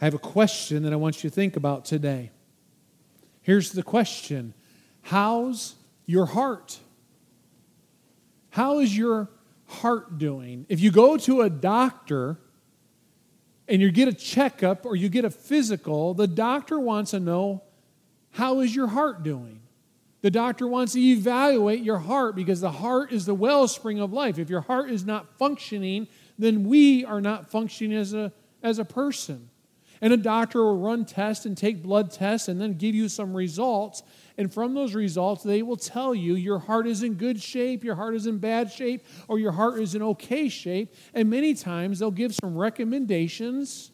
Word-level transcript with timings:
I 0.00 0.04
have 0.04 0.14
a 0.14 0.18
question 0.18 0.84
that 0.84 0.92
I 0.92 0.96
want 0.96 1.22
you 1.22 1.30
to 1.30 1.34
think 1.34 1.56
about 1.56 1.84
today. 1.84 2.30
Here's 3.42 3.72
the 3.72 3.82
question 3.82 4.54
How's 5.02 5.74
your 6.06 6.26
heart? 6.26 6.78
How 8.50 8.78
is 8.78 8.96
your 8.96 9.28
heart 9.66 10.18
doing? 10.18 10.66
If 10.68 10.80
you 10.80 10.90
go 10.90 11.16
to 11.18 11.42
a 11.42 11.50
doctor 11.50 12.38
and 13.66 13.82
you 13.82 13.90
get 13.90 14.08
a 14.08 14.12
checkup 14.12 14.86
or 14.86 14.96
you 14.96 15.08
get 15.08 15.24
a 15.24 15.30
physical, 15.30 16.14
the 16.14 16.26
doctor 16.26 16.80
wants 16.80 17.10
to 17.12 17.20
know 17.20 17.62
how 18.32 18.60
is 18.60 18.74
your 18.74 18.88
heart 18.88 19.22
doing? 19.22 19.60
The 20.20 20.30
doctor 20.30 20.66
wants 20.66 20.94
to 20.94 21.00
evaluate 21.00 21.82
your 21.82 21.98
heart 21.98 22.34
because 22.34 22.60
the 22.60 22.70
heart 22.70 23.12
is 23.12 23.26
the 23.26 23.34
wellspring 23.34 24.00
of 24.00 24.12
life. 24.12 24.38
If 24.38 24.50
your 24.50 24.62
heart 24.62 24.90
is 24.90 25.04
not 25.04 25.38
functioning, 25.38 26.08
then 26.38 26.64
we 26.64 27.04
are 27.04 27.20
not 27.20 27.50
functioning 27.50 27.96
as 27.96 28.14
a, 28.14 28.32
as 28.62 28.78
a 28.78 28.84
person. 28.84 29.50
And 30.00 30.12
a 30.12 30.16
doctor 30.16 30.62
will 30.62 30.78
run 30.78 31.04
tests 31.04 31.44
and 31.44 31.56
take 31.56 31.82
blood 31.82 32.10
tests 32.10 32.48
and 32.48 32.60
then 32.60 32.74
give 32.74 32.94
you 32.94 33.08
some 33.08 33.34
results. 33.34 34.02
And 34.36 34.52
from 34.52 34.74
those 34.74 34.94
results, 34.94 35.42
they 35.42 35.62
will 35.62 35.76
tell 35.76 36.14
you 36.14 36.34
your 36.34 36.58
heart 36.58 36.86
is 36.86 37.02
in 37.02 37.14
good 37.14 37.42
shape, 37.42 37.82
your 37.82 37.96
heart 37.96 38.14
is 38.14 38.26
in 38.26 38.38
bad 38.38 38.70
shape, 38.70 39.04
or 39.26 39.38
your 39.38 39.52
heart 39.52 39.80
is 39.80 39.94
in 39.94 40.02
okay 40.02 40.48
shape. 40.48 40.94
And 41.14 41.28
many 41.28 41.54
times 41.54 41.98
they'll 41.98 42.10
give 42.10 42.34
some 42.34 42.56
recommendations 42.56 43.90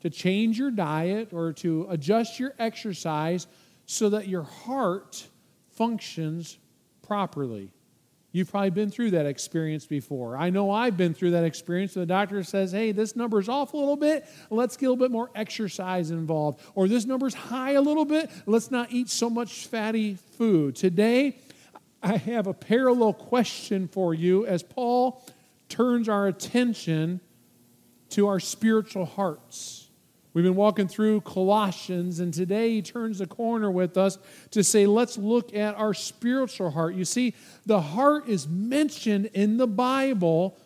to 0.00 0.10
change 0.10 0.58
your 0.58 0.70
diet 0.70 1.32
or 1.32 1.52
to 1.52 1.86
adjust 1.90 2.40
your 2.40 2.54
exercise 2.58 3.46
so 3.86 4.08
that 4.08 4.28
your 4.28 4.42
heart 4.42 5.28
functions 5.70 6.58
properly. 7.02 7.72
You've 8.32 8.50
probably 8.50 8.70
been 8.70 8.90
through 8.90 9.10
that 9.10 9.26
experience 9.26 9.84
before. 9.84 10.38
I 10.38 10.48
know 10.48 10.70
I've 10.70 10.96
been 10.96 11.12
through 11.12 11.32
that 11.32 11.44
experience. 11.44 11.92
The 11.92 12.06
doctor 12.06 12.42
says, 12.42 12.72
hey, 12.72 12.92
this 12.92 13.14
number's 13.14 13.46
off 13.46 13.74
a 13.74 13.76
little 13.76 13.96
bit. 13.96 14.26
Let's 14.48 14.78
get 14.78 14.86
a 14.86 14.90
little 14.90 15.04
bit 15.04 15.12
more 15.12 15.30
exercise 15.34 16.10
involved. 16.10 16.60
Or 16.74 16.88
this 16.88 17.04
number's 17.04 17.34
high 17.34 17.72
a 17.72 17.82
little 17.82 18.06
bit. 18.06 18.30
Let's 18.46 18.70
not 18.70 18.90
eat 18.90 19.10
so 19.10 19.28
much 19.28 19.66
fatty 19.66 20.14
food. 20.38 20.76
Today, 20.76 21.36
I 22.02 22.16
have 22.16 22.46
a 22.46 22.54
parallel 22.54 23.12
question 23.12 23.86
for 23.86 24.14
you 24.14 24.46
as 24.46 24.62
Paul 24.62 25.22
turns 25.68 26.08
our 26.08 26.26
attention 26.26 27.20
to 28.10 28.28
our 28.28 28.40
spiritual 28.40 29.04
hearts. 29.04 29.81
We've 30.34 30.44
been 30.44 30.56
walking 30.56 30.88
through 30.88 31.22
Colossians, 31.22 32.18
and 32.20 32.32
today 32.32 32.70
he 32.70 32.82
turns 32.82 33.18
the 33.18 33.26
corner 33.26 33.70
with 33.70 33.98
us 33.98 34.18
to 34.52 34.64
say, 34.64 34.86
let's 34.86 35.18
look 35.18 35.54
at 35.54 35.74
our 35.74 35.92
spiritual 35.92 36.70
heart. 36.70 36.94
You 36.94 37.04
see, 37.04 37.34
the 37.66 37.80
heart 37.80 38.28
is 38.28 38.48
mentioned 38.48 39.26
in 39.34 39.58
the 39.58 39.66
Bible 39.66 40.56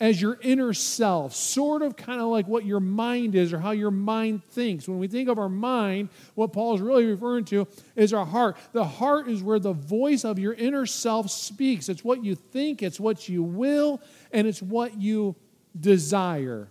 as 0.00 0.22
your 0.22 0.38
inner 0.42 0.72
self, 0.72 1.34
sort 1.34 1.82
of 1.82 1.96
kind 1.96 2.20
of 2.20 2.28
like 2.28 2.46
what 2.46 2.64
your 2.64 2.78
mind 2.78 3.34
is 3.34 3.52
or 3.52 3.58
how 3.58 3.72
your 3.72 3.90
mind 3.90 4.44
thinks. 4.44 4.86
When 4.86 5.00
we 5.00 5.08
think 5.08 5.28
of 5.28 5.40
our 5.40 5.48
mind, 5.48 6.10
what 6.36 6.52
Paul 6.52 6.76
is 6.76 6.80
really 6.80 7.06
referring 7.06 7.44
to 7.46 7.66
is 7.96 8.12
our 8.12 8.24
heart. 8.24 8.56
The 8.72 8.84
heart 8.84 9.28
is 9.28 9.42
where 9.42 9.58
the 9.58 9.72
voice 9.72 10.24
of 10.24 10.38
your 10.38 10.54
inner 10.54 10.86
self 10.86 11.30
speaks. 11.30 11.88
It's 11.88 12.04
what 12.04 12.22
you 12.22 12.36
think, 12.36 12.80
it's 12.84 13.00
what 13.00 13.28
you 13.28 13.42
will, 13.42 14.00
and 14.30 14.46
it's 14.46 14.62
what 14.62 15.00
you 15.00 15.34
desire 15.78 16.68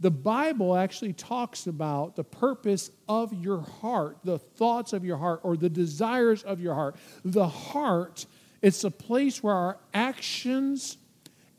the 0.00 0.10
Bible 0.10 0.76
actually 0.76 1.12
talks 1.12 1.66
about 1.66 2.16
the 2.16 2.24
purpose 2.24 2.90
of 3.08 3.32
your 3.32 3.60
heart, 3.60 4.18
the 4.24 4.38
thoughts 4.38 4.92
of 4.92 5.04
your 5.04 5.16
heart, 5.16 5.40
or 5.42 5.56
the 5.56 5.70
desires 5.70 6.42
of 6.42 6.60
your 6.60 6.74
heart. 6.74 6.96
The 7.24 7.48
heart, 7.48 8.26
it's 8.60 8.84
a 8.84 8.90
place 8.90 9.42
where 9.42 9.54
our 9.54 9.78
actions 9.92 10.98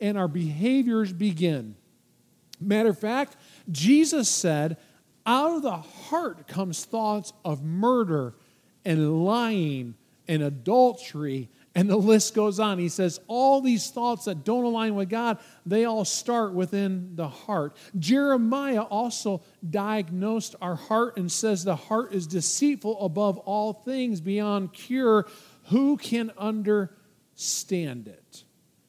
and 0.00 0.18
our 0.18 0.28
behaviors 0.28 1.12
begin. 1.12 1.76
Matter 2.60 2.90
of 2.90 2.98
fact, 2.98 3.36
Jesus 3.70 4.28
said, 4.28 4.76
out 5.24 5.56
of 5.56 5.62
the 5.62 5.76
heart 5.76 6.46
comes 6.46 6.84
thoughts 6.84 7.32
of 7.44 7.64
murder 7.64 8.34
and 8.84 9.24
lying 9.24 9.94
and 10.28 10.42
adultery 10.42 11.48
and 11.76 11.90
the 11.90 11.96
list 11.96 12.34
goes 12.34 12.58
on. 12.58 12.78
He 12.78 12.88
says, 12.88 13.20
all 13.28 13.60
these 13.60 13.90
thoughts 13.90 14.24
that 14.24 14.44
don't 14.44 14.64
align 14.64 14.94
with 14.94 15.10
God, 15.10 15.38
they 15.66 15.84
all 15.84 16.06
start 16.06 16.54
within 16.54 17.14
the 17.16 17.28
heart. 17.28 17.76
Jeremiah 17.98 18.80
also 18.80 19.42
diagnosed 19.68 20.56
our 20.62 20.74
heart 20.74 21.18
and 21.18 21.30
says 21.30 21.64
the 21.64 21.76
heart 21.76 22.14
is 22.14 22.26
deceitful 22.26 23.04
above 23.04 23.36
all 23.40 23.74
things 23.74 24.22
beyond 24.22 24.72
cure. 24.72 25.28
Who 25.64 25.98
can 25.98 26.32
understand 26.38 28.08
it? 28.08 28.44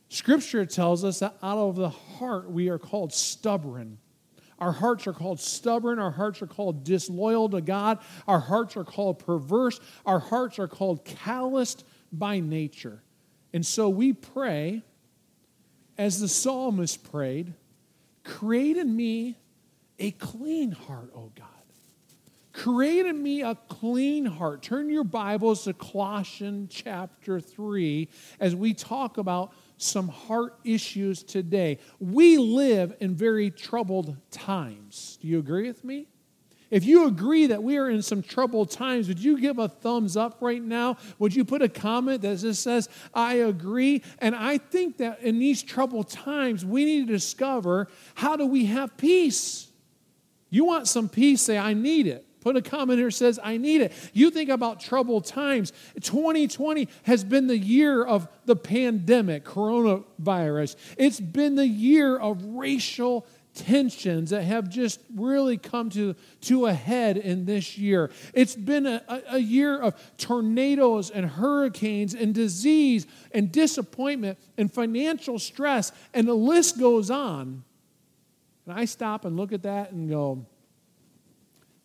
Scripture 0.08 0.66
tells 0.66 1.04
us 1.04 1.20
that 1.20 1.36
out 1.44 1.58
of 1.58 1.76
the 1.76 1.90
heart 1.90 2.50
we 2.50 2.70
are 2.70 2.80
called 2.80 3.12
stubborn. 3.12 3.98
Our 4.60 4.72
hearts 4.72 5.08
are 5.08 5.14
called 5.14 5.42
stubborn. 5.42 6.00
Our 6.00 6.12
hearts 6.12 6.42
are 6.42 6.48
called 6.48 6.86
disloyal 6.86 7.50
to 7.50 7.60
God. 7.60 8.00
Our 8.30 8.40
hearts 8.40 8.78
are 8.78 8.86
called 8.86 9.20
perverse. 9.20 9.82
Our 10.06 10.20
hearts 10.20 10.58
are 10.58 10.70
called 10.70 11.04
calloused 11.04 11.84
by 12.12 12.40
nature. 12.40 13.02
And 13.54 13.66
so 13.66 13.90
we 13.90 14.14
pray, 14.14 14.84
as 15.98 16.20
the 16.20 16.28
psalmist 16.28 17.10
prayed, 17.12 17.54
create 18.24 18.78
in 18.78 18.96
me 18.96 19.38
a 20.00 20.12
clean 20.12 20.72
heart, 20.72 21.12
O 21.16 21.32
God. 21.36 21.48
Create 22.54 23.06
in 23.06 23.22
me 23.22 23.44
a 23.44 23.54
clean 23.68 24.26
heart. 24.26 24.64
Turn 24.64 24.90
your 24.90 25.04
Bibles 25.04 25.66
to 25.66 25.74
Colossians 25.74 26.74
chapter 26.74 27.40
3 27.40 28.10
as 28.40 28.56
we 28.56 28.74
talk 28.74 29.20
about 29.20 29.54
some 29.78 30.08
heart 30.08 30.56
issues 30.64 31.22
today. 31.22 31.78
We 32.00 32.40
live 32.40 32.96
in 33.00 33.14
very 33.16 33.52
troubled 33.52 34.18
times. 34.32 35.20
Do 35.22 35.28
you 35.28 35.38
agree 35.38 35.68
with 35.68 35.84
me? 35.84 36.08
If 36.70 36.86
you 36.86 37.08
agree 37.08 37.48
that 37.48 37.64
we 37.64 37.78
are 37.78 37.90
in 37.90 38.02
some 38.02 38.22
troubled 38.22 38.72
times, 38.72 39.08
would 39.08 39.20
you 39.20 39.40
give 39.40 39.58
a 39.58 39.70
thumbs 39.70 40.18
up 40.18 40.38
right 40.42 40.62
now? 40.62 40.98
Would 41.20 41.36
you 41.36 41.46
put 41.46 41.62
a 41.62 41.70
comment 41.70 42.22
that 42.24 42.38
just 42.40 42.62
says, 42.62 42.90
I 43.14 43.36
agree? 43.36 44.04
And 44.20 44.36
I 44.36 44.58
think 44.58 44.98
that 44.98 45.22
in 45.22 45.40
these 45.40 45.64
troubled 45.64 46.10
times, 46.10 46.66
we 46.66 46.84
need 46.84 47.08
to 47.08 47.14
discover 47.14 47.88
how 48.16 48.36
do 48.36 48.46
we 48.46 48.66
have 48.66 48.98
peace? 48.98 49.70
You 50.50 50.66
want 50.66 50.88
some 50.88 51.08
peace? 51.10 51.42
Say, 51.42 51.58
I 51.58 51.74
need 51.74 52.08
it. 52.08 52.28
Put 52.48 52.56
a 52.56 52.62
comment 52.62 52.98
here 52.98 53.12
says, 53.12 53.40
I 53.44 53.58
need 53.58 53.82
it. 53.82 53.92
You 54.14 54.32
think 54.32 54.50
about 54.50 54.80
troubled 54.80 55.26
times. 55.26 55.74
2020 56.02 56.88
has 57.04 57.26
been 57.26 57.48
the 57.48 57.58
year 57.58 58.06
of 58.06 58.30
the 58.46 58.56
pandemic, 58.56 59.44
coronavirus. 59.44 60.78
It's 60.98 61.20
been 61.20 61.56
the 61.56 61.68
year 61.68 62.16
of 62.16 62.42
racial 62.46 63.26
tensions 63.58 64.30
that 64.30 64.44
have 64.44 64.70
just 64.70 65.00
really 65.16 65.58
come 65.58 65.90
to, 65.90 66.16
to 66.42 66.68
a 66.68 66.74
head 66.74 67.18
in 67.18 67.46
this 67.46 67.78
year. 67.78 68.12
It's 68.34 68.56
been 68.56 68.86
a, 68.86 69.04
a 69.30 69.40
year 69.40 69.80
of 69.80 69.96
tornadoes 70.18 71.10
and 71.10 71.26
hurricanes 71.26 72.14
and 72.14 72.34
disease 72.34 73.08
and 73.32 73.52
disappointment 73.52 74.38
and 74.58 74.72
financial 74.72 75.40
stress, 75.40 75.92
and 76.14 76.28
the 76.28 76.36
list 76.36 76.80
goes 76.80 77.10
on. 77.10 77.64
And 78.66 78.80
I 78.80 78.86
stop 78.86 79.26
and 79.26 79.36
look 79.36 79.52
at 79.52 79.64
that 79.64 79.92
and 79.92 80.10
go, 80.10 80.46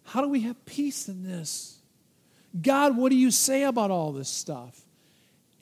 how 0.04 0.20
do 0.20 0.28
we 0.28 0.40
have 0.40 0.64
peace 0.66 1.08
in 1.08 1.22
this? 1.22 1.78
God, 2.60 2.96
what 2.96 3.10
do 3.10 3.16
you 3.16 3.30
say 3.30 3.62
about 3.62 3.90
all 3.90 4.12
this 4.12 4.28
stuff? 4.28 4.78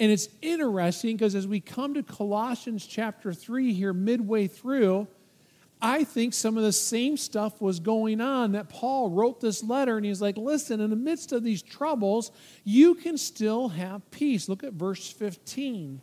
And 0.01 0.11
it's 0.11 0.29
interesting 0.43 1.17
because 1.17 1.35
as 1.35 1.47
we 1.47 1.61
come 1.61 1.95
to 1.95 2.03
Colossians 2.03 2.87
chapter 2.87 3.33
3 3.33 3.73
here, 3.75 3.93
midway 3.93 4.47
through, 4.47 5.07
I 5.83 6.05
think 6.05 6.35
some 6.35 6.57
of 6.59 6.63
the 6.63 6.73
same 6.73 7.17
stuff 7.17 7.61
was 7.61 7.81
going 7.81 8.21
on 8.21 8.53
that 8.53 8.69
Paul 8.69 9.11
wrote 9.11 9.41
this 9.41 9.63
letter 9.63 9.97
and 9.97 10.05
he's 10.05 10.21
like, 10.21 10.37
listen, 10.37 10.81
in 10.81 10.91
the 10.91 10.97
midst 10.97 11.33
of 11.33 11.43
these 11.43 11.63
troubles, 11.63 12.33
you 12.65 12.95
can 12.95 13.17
still 13.17 13.69
have 13.69 14.11
peace. 14.11 14.49
Look 14.49 14.63
at 14.63 14.75
verse 14.75 15.11
15 15.11 16.03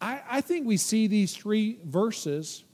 I, 0.00 0.20
I 0.28 0.40
think 0.40 0.66
we 0.66 0.76
see 0.76 1.06
these 1.06 1.34
three 1.34 1.78
verses, 1.84 2.64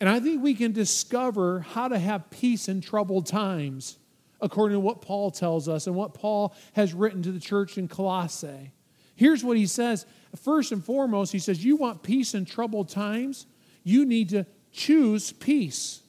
and 0.00 0.08
I 0.08 0.20
think 0.20 0.42
we 0.42 0.54
can 0.54 0.72
discover 0.72 1.60
how 1.60 1.88
to 1.88 1.98
have 1.98 2.30
peace 2.30 2.68
in 2.68 2.80
troubled 2.80 3.26
times 3.26 3.98
according 4.40 4.76
to 4.76 4.80
what 4.80 5.00
Paul 5.00 5.30
tells 5.30 5.68
us 5.68 5.86
and 5.86 5.94
what 5.94 6.14
Paul 6.14 6.54
has 6.74 6.92
written 6.92 7.22
to 7.22 7.32
the 7.32 7.40
church 7.40 7.78
in 7.78 7.86
Colossae. 7.86 8.72
Here's 9.14 9.44
what 9.44 9.56
he 9.56 9.66
says. 9.66 10.04
First 10.42 10.72
and 10.72 10.84
foremost, 10.84 11.32
he 11.32 11.38
says, 11.38 11.64
You 11.64 11.76
want 11.76 12.02
peace 12.02 12.34
in 12.34 12.44
troubled 12.44 12.88
times? 12.88 13.46
You 13.84 14.04
need 14.04 14.30
to 14.30 14.44
choose 14.72 15.32
peace. 15.32 16.02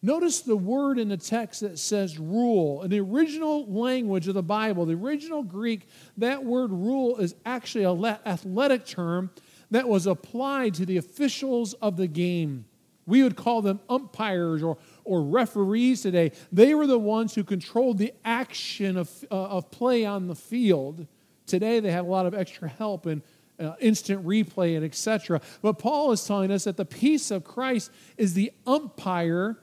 Notice 0.00 0.42
the 0.42 0.56
word 0.56 0.98
in 0.98 1.08
the 1.08 1.16
text 1.16 1.62
that 1.62 1.78
says 1.78 2.18
rule. 2.18 2.82
In 2.82 2.90
the 2.90 3.00
original 3.00 3.66
language 3.66 4.28
of 4.28 4.34
the 4.34 4.42
Bible, 4.42 4.86
the 4.86 4.94
original 4.94 5.42
Greek, 5.42 5.88
that 6.18 6.44
word 6.44 6.70
rule 6.70 7.16
is 7.16 7.34
actually 7.44 7.84
an 7.84 8.04
athletic 8.24 8.86
term 8.86 9.30
that 9.70 9.88
was 9.88 10.06
applied 10.06 10.74
to 10.74 10.86
the 10.86 10.96
officials 10.96 11.74
of 11.74 11.96
the 11.96 12.06
game. 12.06 12.64
We 13.06 13.22
would 13.22 13.36
call 13.36 13.62
them 13.62 13.80
umpires 13.88 14.62
or, 14.62 14.76
or 15.04 15.22
referees 15.22 16.02
today. 16.02 16.32
They 16.52 16.74
were 16.74 16.86
the 16.86 16.98
ones 16.98 17.34
who 17.34 17.42
controlled 17.42 17.98
the 17.98 18.12
action 18.24 18.98
of, 18.98 19.10
uh, 19.30 19.34
of 19.34 19.70
play 19.70 20.04
on 20.04 20.26
the 20.26 20.34
field. 20.34 21.06
Today, 21.46 21.80
they 21.80 21.90
have 21.90 22.06
a 22.06 22.10
lot 22.10 22.26
of 22.26 22.34
extra 22.34 22.68
help 22.68 23.06
and 23.06 23.22
uh, 23.58 23.74
instant 23.80 24.24
replay 24.26 24.76
and 24.76 24.84
etc. 24.84 25.40
But 25.62 25.78
Paul 25.78 26.12
is 26.12 26.24
telling 26.24 26.50
us 26.50 26.64
that 26.64 26.76
the 26.76 26.84
peace 26.84 27.30
of 27.30 27.44
Christ 27.44 27.90
is 28.16 28.34
the 28.34 28.52
umpire 28.66 29.56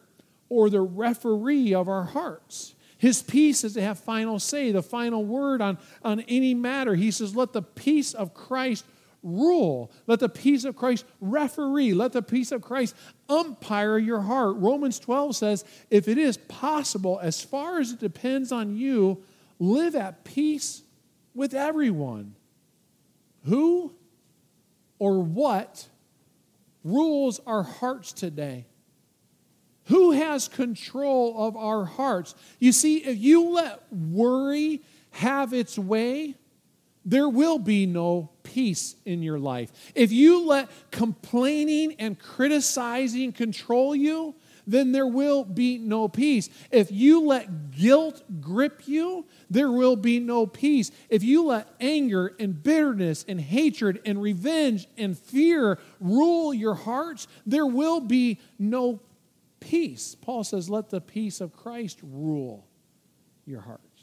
or 0.50 0.70
the 0.70 0.82
referee 0.82 1.74
of 1.74 1.88
our 1.88 2.04
hearts. 2.04 2.76
His 2.98 3.22
peace 3.22 3.64
is 3.64 3.74
to 3.74 3.82
have 3.82 4.00
final 4.00 4.40
say, 4.40 4.72
the 4.72 4.82
final 4.82 5.24
word 5.24 5.62
on, 5.62 5.78
on 6.04 6.22
any 6.22 6.54
matter. 6.54 6.96
He 6.96 7.12
says, 7.12 7.36
Let 7.36 7.54
the 7.54 7.62
peace 7.62 8.14
of 8.14 8.34
Christ 8.34 8.86
rule. 9.26 9.92
Let 10.08 10.20
the 10.20 10.30
peace 10.30 10.64
of 10.64 10.76
Christ 10.76 11.04
referee. 11.20 11.94
Let 11.94 12.14
the 12.14 12.22
peace 12.22 12.52
of 12.52 12.62
Christ 12.62 12.96
umpire 13.28 13.98
your 13.98 14.22
heart. 14.22 14.56
Romans 14.58 15.00
12 15.00 15.36
says, 15.36 15.66
If 15.90 16.08
it 16.08 16.18
is 16.18 16.38
possible, 16.38 17.20
as 17.22 17.42
far 17.42 17.80
as 17.80 17.92
it 17.92 18.00
depends 18.00 18.52
on 18.52 18.78
you, 18.78 19.24
live 19.60 19.96
at 19.96 20.24
peace 20.24 20.84
with 21.34 21.54
everyone. 21.54 22.36
Who 23.46 23.94
or 25.00 25.22
what 25.22 25.88
rules 26.84 27.42
our 27.46 27.64
hearts 27.64 28.14
today? 28.14 28.66
Who 29.86 30.12
has 30.12 30.48
control 30.48 31.48
of 31.48 31.56
our 31.56 31.86
hearts? 31.86 32.34
You 32.60 32.72
see, 32.72 32.98
if 32.98 33.18
you 33.18 33.50
let 33.50 33.82
worry 33.92 34.82
have 35.12 35.54
its 35.54 35.78
way, 35.78 36.36
there 37.06 37.30
will 37.30 37.60
be 37.60 37.86
no 37.86 38.32
peace 38.44 38.96
in 39.06 39.22
your 39.22 39.40
life. 39.40 39.72
If 39.94 40.12
you 40.12 40.46
let 40.46 40.70
complaining 40.92 41.96
and 42.00 42.18
criticizing 42.18 43.32
control 43.32 43.96
you, 43.96 44.36
then 44.68 44.92
there 44.92 45.06
will 45.08 45.44
be 45.44 45.78
no 45.78 46.08
peace. 46.08 46.50
If 46.72 46.92
you 46.92 47.22
let 47.22 47.72
guilt 47.72 48.24
grip 48.42 48.88
you, 48.88 49.26
there 49.50 49.72
will 49.72 49.96
be 49.96 50.20
no 50.20 50.48
peace. 50.48 50.90
If 51.08 51.24
you 51.24 51.46
let 51.46 51.68
anger 51.80 52.36
and 52.40 52.64
bitterness 52.64 53.24
and 53.28 53.40
hatred 53.40 54.02
and 54.06 54.20
revenge 54.20 54.88
and 54.98 55.16
fear 55.16 55.78
rule 56.00 56.52
your 56.54 56.74
hearts, 56.74 57.28
there 57.46 57.68
will 57.68 58.00
be 58.00 58.40
no 58.58 59.02
peace. 59.60 60.16
Paul 60.16 60.44
says, 60.44 60.68
let 60.70 60.90
the 60.90 61.02
peace 61.02 61.42
of 61.42 61.54
Christ 61.56 62.00
rule 62.02 62.66
your 63.46 63.62
hearts. 63.62 63.95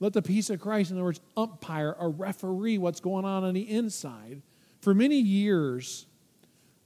Let 0.00 0.14
the 0.14 0.22
peace 0.22 0.48
of 0.50 0.60
Christ, 0.60 0.90
in 0.90 0.96
other 0.96 1.04
words, 1.04 1.20
umpire 1.36 1.94
a 1.98 2.08
referee 2.08 2.78
what's 2.78 3.00
going 3.00 3.24
on 3.24 3.44
on 3.44 3.54
the 3.54 3.70
inside. 3.70 4.42
For 4.80 4.94
many 4.94 5.18
years, 5.18 6.06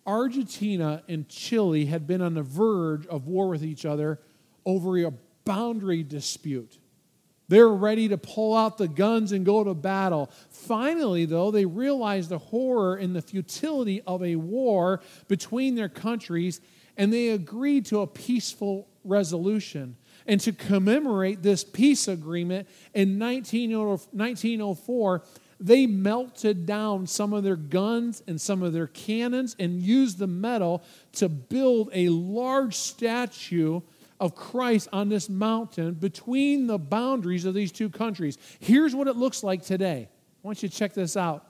Argentina 0.04 1.02
and 1.08 1.28
Chile 1.28 1.86
had 1.86 2.06
been 2.06 2.20
on 2.20 2.34
the 2.34 2.42
verge 2.42 3.06
of 3.06 3.28
war 3.28 3.48
with 3.48 3.64
each 3.64 3.86
other 3.86 4.20
over 4.66 4.98
a 4.98 5.12
boundary 5.44 6.02
dispute. 6.02 6.78
They 7.46 7.60
were 7.60 7.76
ready 7.76 8.08
to 8.08 8.18
pull 8.18 8.56
out 8.56 8.78
the 8.78 8.88
guns 8.88 9.30
and 9.30 9.44
go 9.44 9.62
to 9.62 9.74
battle. 9.74 10.30
Finally, 10.50 11.26
though, 11.26 11.50
they 11.50 11.66
realized 11.66 12.30
the 12.30 12.38
horror 12.38 12.96
and 12.96 13.14
the 13.14 13.22
futility 13.22 14.00
of 14.02 14.22
a 14.24 14.36
war 14.36 15.02
between 15.28 15.74
their 15.74 15.90
countries 15.90 16.60
and 16.96 17.12
they 17.12 17.30
agreed 17.30 17.86
to 17.86 18.00
a 18.00 18.06
peaceful 18.06 18.88
resolution. 19.04 19.96
And 20.26 20.40
to 20.40 20.52
commemorate 20.52 21.42
this 21.42 21.64
peace 21.64 22.08
agreement 22.08 22.68
in 22.94 23.18
1904, 23.18 25.22
they 25.60 25.86
melted 25.86 26.66
down 26.66 27.06
some 27.06 27.32
of 27.32 27.44
their 27.44 27.56
guns 27.56 28.22
and 28.26 28.40
some 28.40 28.62
of 28.62 28.72
their 28.72 28.86
cannons 28.86 29.54
and 29.58 29.80
used 29.80 30.18
the 30.18 30.26
metal 30.26 30.82
to 31.12 31.28
build 31.28 31.90
a 31.92 32.08
large 32.08 32.74
statue 32.74 33.80
of 34.20 34.34
Christ 34.34 34.88
on 34.92 35.08
this 35.08 35.28
mountain 35.28 35.94
between 35.94 36.66
the 36.66 36.78
boundaries 36.78 37.44
of 37.44 37.54
these 37.54 37.72
two 37.72 37.90
countries. 37.90 38.38
Here's 38.60 38.94
what 38.94 39.08
it 39.08 39.16
looks 39.16 39.42
like 39.42 39.62
today. 39.62 40.08
I 40.10 40.46
want 40.46 40.62
you 40.62 40.68
to 40.68 40.74
check 40.74 40.94
this 40.94 41.16
out. 41.16 41.46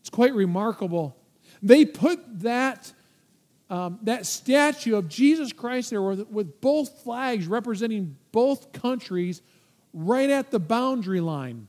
It's 0.00 0.10
quite 0.10 0.34
remarkable. 0.34 1.16
They 1.62 1.84
put 1.84 2.40
that 2.40 2.92
um, 3.70 3.98
that 4.02 4.26
statue 4.26 4.96
of 4.96 5.08
Jesus 5.08 5.52
Christ 5.52 5.90
there 5.90 6.02
with, 6.02 6.28
with 6.28 6.60
both 6.60 7.02
flags 7.02 7.46
representing 7.46 8.16
both 8.32 8.72
countries 8.72 9.42
right 9.92 10.28
at 10.30 10.50
the 10.50 10.58
boundary 10.58 11.20
line. 11.20 11.68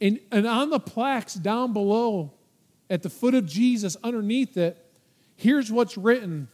And, 0.00 0.20
and 0.30 0.46
on 0.46 0.70
the 0.70 0.80
plaques 0.80 1.34
down 1.34 1.72
below, 1.72 2.32
at 2.90 3.02
the 3.02 3.10
foot 3.10 3.34
of 3.34 3.46
Jesus, 3.46 3.96
underneath 4.04 4.56
it, 4.56 4.84
here's 5.36 5.72
what's 5.72 5.96
written 5.96 6.48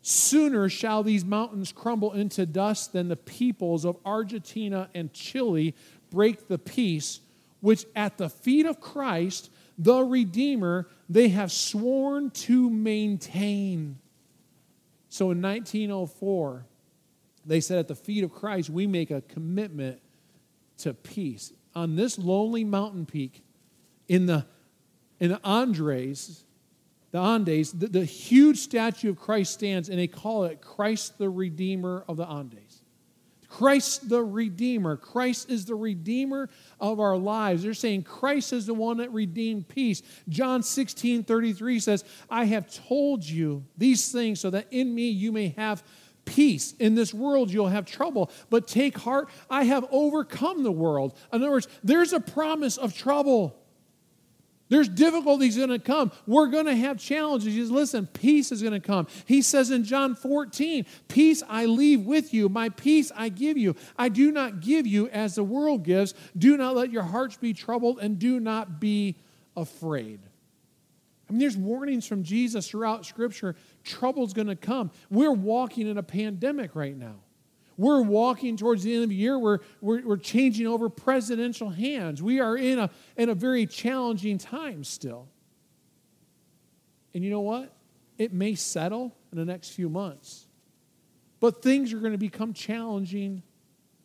Sooner 0.00 0.68
shall 0.68 1.02
these 1.02 1.24
mountains 1.24 1.72
crumble 1.72 2.12
into 2.12 2.46
dust 2.46 2.92
than 2.92 3.08
the 3.08 3.16
peoples 3.16 3.84
of 3.84 3.96
Argentina 4.06 4.88
and 4.94 5.12
Chile 5.12 5.74
break 6.10 6.48
the 6.48 6.56
peace 6.56 7.20
which 7.60 7.84
at 7.96 8.16
the 8.16 8.28
feet 8.28 8.66
of 8.66 8.80
Christ, 8.80 9.50
the 9.76 10.02
Redeemer, 10.02 10.86
they 11.08 11.28
have 11.28 11.50
sworn 11.50 12.30
to 12.30 12.68
maintain. 12.68 13.98
So 15.08 15.30
in 15.30 15.40
1904, 15.40 16.66
they 17.46 17.60
said 17.60 17.78
at 17.78 17.88
the 17.88 17.94
feet 17.94 18.24
of 18.24 18.32
Christ, 18.32 18.68
we 18.68 18.86
make 18.86 19.10
a 19.10 19.22
commitment 19.22 20.00
to 20.78 20.92
peace. 20.92 21.52
On 21.74 21.96
this 21.96 22.18
lonely 22.18 22.64
mountain 22.64 23.06
peak 23.06 23.42
in 24.06 24.26
the, 24.26 24.44
in 25.18 25.30
the 25.30 25.40
Andres, 25.42 26.44
the 27.10 27.18
Andes, 27.18 27.72
the, 27.72 27.86
the 27.86 28.04
huge 28.04 28.58
statue 28.58 29.10
of 29.10 29.18
Christ 29.18 29.54
stands, 29.54 29.88
and 29.88 29.98
they 29.98 30.06
call 30.06 30.44
it 30.44 30.60
Christ 30.60 31.16
the 31.16 31.30
Redeemer 31.30 32.04
of 32.06 32.18
the 32.18 32.26
Andes. 32.26 32.67
Christ 33.48 34.08
the 34.08 34.22
Redeemer. 34.22 34.96
Christ 34.96 35.50
is 35.50 35.64
the 35.64 35.74
Redeemer 35.74 36.48
of 36.80 37.00
our 37.00 37.16
lives. 37.16 37.62
They're 37.62 37.74
saying 37.74 38.02
Christ 38.02 38.52
is 38.52 38.66
the 38.66 38.74
one 38.74 38.98
that 38.98 39.12
redeemed 39.12 39.68
peace. 39.68 40.02
John 40.28 40.62
16 40.62 41.24
33 41.24 41.80
says, 41.80 42.04
I 42.28 42.44
have 42.44 42.72
told 42.86 43.24
you 43.24 43.64
these 43.76 44.12
things 44.12 44.40
so 44.40 44.50
that 44.50 44.66
in 44.70 44.94
me 44.94 45.08
you 45.08 45.32
may 45.32 45.54
have 45.56 45.82
peace. 46.26 46.74
In 46.78 46.94
this 46.94 47.14
world 47.14 47.50
you'll 47.50 47.68
have 47.68 47.86
trouble, 47.86 48.30
but 48.50 48.68
take 48.68 48.98
heart, 48.98 49.30
I 49.48 49.64
have 49.64 49.86
overcome 49.90 50.62
the 50.62 50.72
world. 50.72 51.16
In 51.32 51.42
other 51.42 51.50
words, 51.50 51.68
there's 51.82 52.12
a 52.12 52.20
promise 52.20 52.76
of 52.76 52.94
trouble. 52.94 53.56
There's 54.68 54.88
difficulties 54.88 55.56
going 55.56 55.70
to 55.70 55.78
come. 55.78 56.12
We're 56.26 56.48
going 56.48 56.66
to 56.66 56.76
have 56.76 56.98
challenges. 56.98 57.54
He 57.54 57.60
says, 57.60 57.70
listen, 57.70 58.06
peace 58.06 58.52
is 58.52 58.60
going 58.60 58.74
to 58.74 58.86
come. 58.86 59.06
He 59.24 59.40
says 59.40 59.70
in 59.70 59.84
John 59.84 60.14
14, 60.14 60.84
Peace 61.08 61.42
I 61.48 61.66
leave 61.66 62.04
with 62.04 62.34
you, 62.34 62.48
my 62.48 62.68
peace 62.68 63.10
I 63.16 63.30
give 63.30 63.56
you. 63.56 63.76
I 63.96 64.08
do 64.08 64.30
not 64.30 64.60
give 64.60 64.86
you 64.86 65.08
as 65.08 65.36
the 65.36 65.44
world 65.44 65.84
gives. 65.84 66.14
Do 66.36 66.56
not 66.56 66.76
let 66.76 66.90
your 66.90 67.02
hearts 67.02 67.36
be 67.36 67.54
troubled 67.54 67.98
and 67.98 68.18
do 68.18 68.40
not 68.40 68.78
be 68.78 69.16
afraid. 69.56 70.20
I 71.28 71.32
mean, 71.32 71.40
there's 71.40 71.56
warnings 71.56 72.06
from 72.06 72.22
Jesus 72.22 72.68
throughout 72.68 73.04
Scripture. 73.04 73.54
Trouble's 73.84 74.32
going 74.32 74.48
to 74.48 74.56
come. 74.56 74.90
We're 75.10 75.32
walking 75.32 75.86
in 75.86 75.98
a 75.98 76.02
pandemic 76.02 76.74
right 76.74 76.96
now. 76.96 77.16
We're 77.78 78.02
walking 78.02 78.56
towards 78.56 78.82
the 78.82 78.92
end 78.92 79.04
of 79.04 79.08
the 79.08 79.14
year. 79.14 79.38
We're, 79.38 79.60
we're, 79.80 80.02
we're 80.02 80.16
changing 80.16 80.66
over 80.66 80.88
presidential 80.88 81.70
hands. 81.70 82.20
We 82.20 82.40
are 82.40 82.56
in 82.56 82.80
a, 82.80 82.90
in 83.16 83.28
a 83.28 83.34
very 83.34 83.66
challenging 83.66 84.36
time 84.36 84.82
still. 84.82 85.28
And 87.14 87.24
you 87.24 87.30
know 87.30 87.40
what? 87.40 87.72
It 88.18 88.32
may 88.32 88.56
settle 88.56 89.16
in 89.30 89.38
the 89.38 89.44
next 89.44 89.70
few 89.70 89.88
months. 89.88 90.46
But 91.38 91.62
things 91.62 91.92
are 91.92 92.00
going 92.00 92.12
to 92.12 92.18
become 92.18 92.52
challenging 92.52 93.44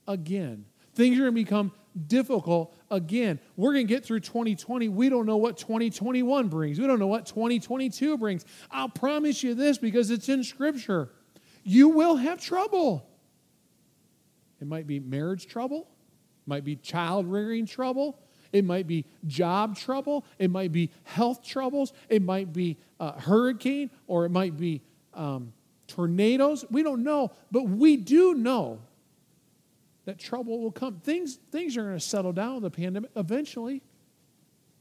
again. 0.08 0.66
Things 0.94 1.18
are 1.18 1.22
going 1.22 1.34
to 1.34 1.42
become 1.42 1.72
difficult 2.08 2.76
again. 2.92 3.40
We're 3.56 3.74
going 3.74 3.88
to 3.88 3.94
get 3.94 4.06
through 4.06 4.20
2020. 4.20 4.88
We 4.90 5.10
don't 5.10 5.26
know 5.26 5.38
what 5.38 5.58
2021 5.58 6.48
brings. 6.48 6.80
We 6.80 6.86
don't 6.86 7.00
know 7.00 7.08
what 7.08 7.26
2022 7.26 8.20
brings. 8.20 8.46
I'll 8.70 8.90
promise 8.90 9.42
you 9.42 9.56
this 9.56 9.80
because 9.80 10.12
it's 10.12 10.30
in 10.30 10.44
Scripture. 10.44 11.10
You 11.64 11.90
will 11.90 12.18
have 12.18 12.40
trouble. 12.40 13.10
It 14.64 14.68
might 14.68 14.88
be 14.88 15.02
marriage 15.02 15.48
trouble, 15.48 15.82
it 15.82 16.48
might 16.48 16.64
be 16.64 16.78
child 16.78 17.28
rearing 17.28 17.66
trouble, 17.66 18.18
it 18.54 18.64
might 18.64 18.88
be 18.88 19.04
job 19.28 19.76
trouble, 19.76 20.24
it 20.40 20.50
might 20.50 20.72
be 20.72 20.90
health 21.04 21.44
troubles, 21.44 21.92
it 22.08 22.22
might 22.22 22.54
be 22.54 22.78
a 22.98 23.20
hurricane, 23.20 23.92
or 24.08 24.24
it 24.24 24.30
might 24.30 24.56
be 24.56 24.82
um, 25.16 25.52
tornadoes. 25.88 26.64
We 26.72 26.82
don't 26.82 27.04
know, 27.04 27.34
but 27.52 27.64
we 27.64 27.98
do 27.98 28.36
know 28.36 28.80
that 30.06 30.18
trouble 30.18 30.62
will 30.62 30.72
come. 30.72 31.02
Things, 31.02 31.40
things 31.52 31.76
are 31.76 31.84
going 31.84 31.98
to 31.98 32.00
settle 32.00 32.32
down 32.32 32.54
with 32.54 32.64
the 32.64 32.72
pandemic 32.72 33.12
eventually, 33.18 33.82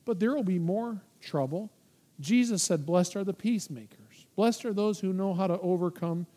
but 0.04 0.20
there 0.20 0.32
will 0.32 0.44
be 0.44 0.60
more 0.60 1.02
trouble. 1.20 1.72
Jesus 2.20 2.62
said, 2.62 2.86
Blessed 2.86 3.16
are 3.16 3.24
the 3.24 3.34
peacemakers. 3.34 4.28
Blessed 4.36 4.64
are 4.64 4.72
those 4.72 5.00
who 5.00 5.12
know 5.12 5.34
how 5.34 5.48
to 5.48 5.58
overcome 5.58 6.28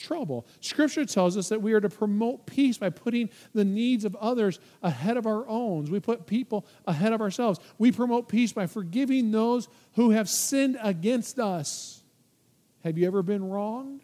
trouble. 0.00 0.46
Scripture 0.60 1.04
tells 1.04 1.36
us 1.36 1.48
that 1.50 1.62
we 1.62 1.72
are 1.72 1.80
to 1.80 1.88
promote 1.88 2.46
peace 2.46 2.78
by 2.78 2.90
putting 2.90 3.30
the 3.54 3.64
needs 3.64 4.04
of 4.04 4.16
others 4.16 4.58
ahead 4.82 5.16
of 5.16 5.26
our 5.26 5.46
own. 5.46 5.84
We 5.84 6.00
put 6.00 6.26
people 6.26 6.66
ahead 6.86 7.12
of 7.12 7.20
ourselves. 7.20 7.60
We 7.78 7.92
promote 7.92 8.28
peace 8.28 8.52
by 8.52 8.66
forgiving 8.66 9.30
those 9.30 9.68
who 9.94 10.10
have 10.10 10.28
sinned 10.28 10.78
against 10.82 11.38
us. 11.38 12.02
Have 12.82 12.96
you 12.96 13.06
ever 13.06 13.22
been 13.22 13.48
wronged? 13.48 14.02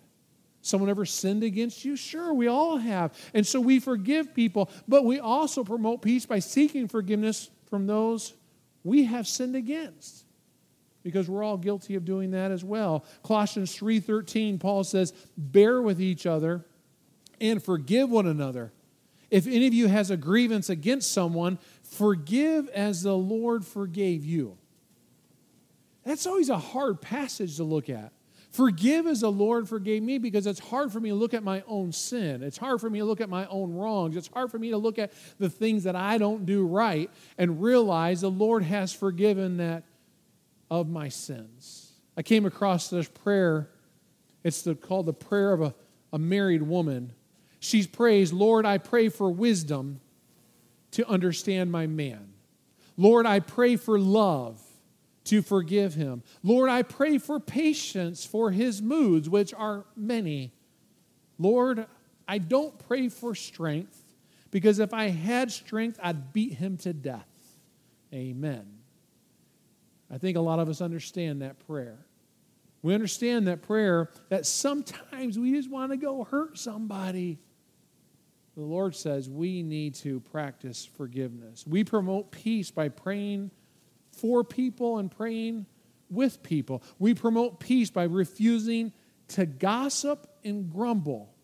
Someone 0.61 0.91
ever 0.91 1.07
sinned 1.07 1.43
against 1.43 1.85
you? 1.85 1.97
Sure, 1.97 2.35
we 2.35 2.49
all 2.49 2.77
have. 2.77 3.15
And 3.33 3.47
so 3.47 3.61
we 3.61 3.81
forgive 3.81 4.35
people, 4.35 4.69
but 4.87 5.05
we 5.05 5.19
also 5.19 5.65
promote 5.65 6.03
peace 6.03 6.27
by 6.27 6.41
seeking 6.41 6.89
forgiveness 6.89 7.51
from 7.71 7.87
those 7.87 8.35
we 8.85 9.05
have 9.05 9.27
sinned 9.27 9.57
against 9.57 10.26
because 11.07 11.31
we're 11.31 11.45
all 11.45 11.57
guilty 11.57 11.95
of 11.95 12.05
doing 12.05 12.33
that 12.33 12.51
as 12.51 12.65
well. 12.65 13.05
Colossians 13.23 13.73
3:13 13.77 14.59
Paul 14.59 14.83
says, 14.83 15.13
"Bear 15.39 15.81
with 15.81 16.01
each 16.01 16.27
other 16.27 16.67
and 17.41 17.63
forgive 17.63 18.11
one 18.11 18.27
another. 18.27 18.73
If 19.31 19.47
any 19.47 19.69
of 19.69 19.73
you 19.73 19.87
has 19.87 20.11
a 20.11 20.17
grievance 20.17 20.69
against 20.69 21.13
someone, 21.13 21.61
forgive 21.85 22.69
as 22.71 23.03
the 23.03 23.17
Lord 23.17 23.65
forgave 23.65 24.25
you." 24.25 24.59
That's 26.03 26.27
always 26.27 26.49
a 26.49 26.59
hard 26.59 27.01
passage 27.01 27.55
to 27.59 27.65
look 27.65 27.89
at. 27.89 28.13
Forgive 28.51 29.07
as 29.07 29.21
the 29.21 29.31
Lord 29.31 29.69
forgave 29.69 30.03
me 30.03 30.19
because 30.19 30.47
it's 30.49 30.59
hard 30.59 30.91
for 30.91 30.99
me 30.99 31.11
to 31.11 31.15
look 31.15 31.35
at 31.35 31.45
my 31.45 31.63
own 31.69 31.93
sin. 31.93 32.43
It's 32.43 32.59
hard 32.59 32.81
for 32.81 32.91
me 32.91 32.99
to 32.99 33.05
look 33.05 33.21
at 33.21 33.29
my 33.29 33.47
own 33.47 33.75
wrongs. 33.75 34.17
It's 34.17 34.29
hard 34.29 34.51
for 34.51 34.59
me 34.59 34.71
to 34.71 34.77
look 34.77 34.99
at 34.99 35.13
the 35.39 35.51
things 35.51 35.85
that 35.85 35.95
I 35.95 36.19
don't 36.19 36.47
do 36.47 36.67
right 36.67 37.09
and 37.39 37.63
realize 37.63 38.23
the 38.23 38.31
Lord 38.31 38.65
has 38.65 38.93
forgiven 38.93 39.59
that 39.59 39.85
of 40.71 40.89
my 40.89 41.09
sins. 41.09 41.93
I 42.17 42.23
came 42.23 42.47
across 42.47 42.89
this 42.89 43.09
prayer. 43.09 43.71
It's 44.43 44.63
the, 44.63 44.75
called 44.75 45.07
the 45.07 45.13
prayer 45.13 45.53
of 45.53 45.63
a, 45.63 45.75
a 46.13 46.19
married 46.19 46.63
woman. 46.63 47.13
She 47.61 47.87
prays, 47.87 48.33
Lord, 48.33 48.65
I 48.65 48.79
pray 48.79 49.09
for 49.09 49.31
wisdom 49.31 50.01
to 50.93 51.07
understand 51.07 51.71
my 51.71 51.87
man. 51.87 52.33
Lord, 52.97 53.27
I 53.27 53.41
pray 53.41 53.77
for 53.77 53.99
love 53.99 54.61
to 55.25 55.43
forgive 55.43 55.95
him. 55.95 56.23
Lord, 56.43 56.71
I 56.71 56.83
pray 56.83 57.19
for 57.19 57.39
patience 57.41 58.25
for 58.25 58.51
his 58.51 58.81
moods, 58.81 59.29
which 59.29 59.53
are 59.53 59.85
many. 59.97 60.53
Lord, 61.39 61.87
I 62.27 62.39
don't 62.39 62.79
pray 62.87 63.09
for 63.09 63.35
strength 63.35 64.03
because 64.51 64.79
if 64.79 64.95
I 64.95 65.09
had 65.09 65.51
strength, 65.51 65.99
I'd 66.03 66.33
beat 66.33 66.55
him 66.55 66.77
to 66.79 66.93
death. 66.93 67.29
Amen. 68.15 68.76
I 70.11 70.19
think 70.19 70.37
a 70.37 70.41
lot 70.41 70.59
of 70.59 70.69
us 70.69 70.81
understand 70.81 71.43
that 71.43 71.67
prayer. 71.67 72.07
We 72.83 72.95
understand 72.95 73.49
that 73.49 73.63
prayer 73.63 74.11
that 74.29 74.47
sometimes 74.47 75.39
we 75.39 75.53
just 75.53 75.71
want 75.71 75.93
to 75.93 75.97
go 75.97 76.25
hurt 76.25 76.59
somebody. 76.59 77.39
The 78.55 78.63
Lord 78.63 78.95
says 78.95 79.29
we 79.29 79.63
need 79.63 79.97
to 79.97 80.21
practice 80.21 80.89
forgiveness. 80.97 81.67
We 81.67 81.85
promote 81.85 82.31
peace 82.31 82.71
by 82.71 82.89
praying 82.89 83.51
for 84.13 84.45
people 84.45 84.99
and 84.99 85.11
praying 85.11 85.67
with 86.09 86.43
people. 86.43 86.83
We 86.99 87.15
promote 87.15 87.61
peace 87.61 87.91
by 87.91 88.05
refusing 88.05 88.93
to 89.29 89.45
gossip 89.45 90.29
and 90.45 90.73
grumble, 90.73 91.35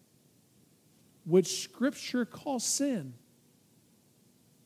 which 1.24 1.62
Scripture 1.62 2.24
calls 2.24 2.64
sin. 2.64 3.14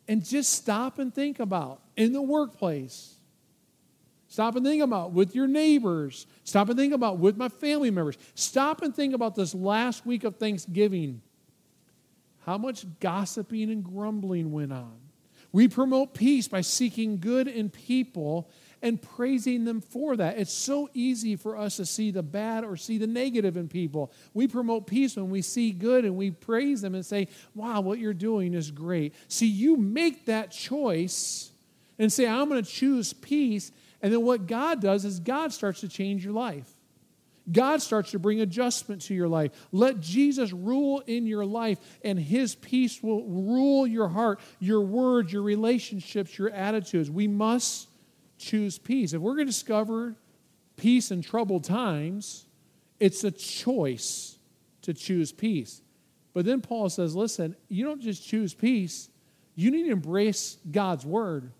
And 0.06 0.24
just 0.24 0.52
stop 0.52 0.98
and 0.98 1.12
think 1.12 1.40
about 1.40 1.82
in 1.96 2.12
the 2.12 2.22
workplace 2.22 3.16
Stop 4.28 4.56
and 4.56 4.66
think 4.66 4.82
about 4.82 5.12
with 5.12 5.34
your 5.34 5.46
neighbors. 5.46 6.26
Stop 6.44 6.68
and 6.68 6.78
think 6.78 6.92
about 6.92 7.18
with 7.18 7.36
my 7.36 7.48
family 7.48 7.90
members. 7.90 8.18
Stop 8.34 8.82
and 8.82 8.94
think 8.94 9.14
about 9.14 9.34
this 9.34 9.54
last 9.54 10.04
week 10.04 10.24
of 10.24 10.36
Thanksgiving. 10.36 11.22
How 12.44 12.58
much 12.58 12.86
gossiping 13.00 13.70
and 13.70 13.84
grumbling 13.84 14.52
went 14.52 14.72
on. 14.72 14.98
We 15.52 15.68
promote 15.68 16.12
peace 16.12 16.48
by 16.48 16.60
seeking 16.60 17.18
good 17.18 17.48
in 17.48 17.70
people 17.70 18.50
and 18.82 19.00
praising 19.00 19.64
them 19.64 19.80
for 19.80 20.16
that. 20.16 20.38
It's 20.38 20.52
so 20.52 20.90
easy 20.92 21.34
for 21.34 21.56
us 21.56 21.76
to 21.76 21.86
see 21.86 22.10
the 22.10 22.22
bad 22.22 22.62
or 22.62 22.76
see 22.76 22.98
the 22.98 23.06
negative 23.06 23.56
in 23.56 23.68
people. 23.68 24.12
We 24.34 24.48
promote 24.48 24.86
peace 24.86 25.16
when 25.16 25.30
we 25.30 25.40
see 25.42 25.70
good 25.72 26.04
and 26.04 26.14
we 26.16 26.30
praise 26.30 26.82
them 26.82 26.94
and 26.94 27.06
say, 27.06 27.28
Wow, 27.54 27.80
what 27.80 27.98
you're 27.98 28.12
doing 28.12 28.54
is 28.54 28.70
great. 28.70 29.14
See, 29.28 29.46
you 29.46 29.76
make 29.76 30.26
that 30.26 30.50
choice 30.50 31.52
and 31.98 32.12
say, 32.12 32.26
I'm 32.26 32.48
going 32.48 32.62
to 32.62 32.70
choose 32.70 33.12
peace 33.12 33.72
and 34.02 34.12
then 34.12 34.22
what 34.22 34.46
God 34.46 34.80
does 34.80 35.04
is 35.04 35.20
God 35.20 35.52
starts 35.52 35.80
to 35.80 35.88
change 35.88 36.24
your 36.24 36.34
life. 36.34 36.70
God 37.50 37.80
starts 37.80 38.10
to 38.10 38.18
bring 38.18 38.40
adjustment 38.40 39.02
to 39.02 39.14
your 39.14 39.28
life. 39.28 39.52
Let 39.70 40.00
Jesus 40.00 40.52
rule 40.52 41.02
in 41.06 41.26
your 41.26 41.44
life, 41.44 41.78
and 42.02 42.18
His 42.18 42.56
peace 42.56 43.02
will 43.02 43.24
rule 43.24 43.86
your 43.86 44.08
heart, 44.08 44.40
your 44.58 44.80
words, 44.80 45.32
your 45.32 45.42
relationships, 45.42 46.36
your 46.38 46.50
attitudes. 46.50 47.10
We 47.10 47.28
must 47.28 47.88
choose 48.38 48.78
peace. 48.78 49.12
If 49.12 49.20
we're 49.20 49.34
going 49.34 49.46
to 49.46 49.52
discover 49.52 50.16
peace 50.76 51.10
in 51.10 51.22
troubled 51.22 51.64
times, 51.64 52.46
it's 52.98 53.22
a 53.24 53.30
choice 53.30 54.38
to 54.82 54.92
choose 54.92 55.32
peace. 55.32 55.82
But 56.34 56.44
then 56.44 56.60
Paul 56.60 56.88
says, 56.88 57.14
listen, 57.14 57.56
you 57.68 57.84
don't 57.84 58.02
just 58.02 58.26
choose 58.26 58.54
peace, 58.54 59.08
you 59.54 59.70
need 59.70 59.84
to 59.84 59.92
embrace 59.92 60.58
God's 60.70 61.06
word. 61.06 61.50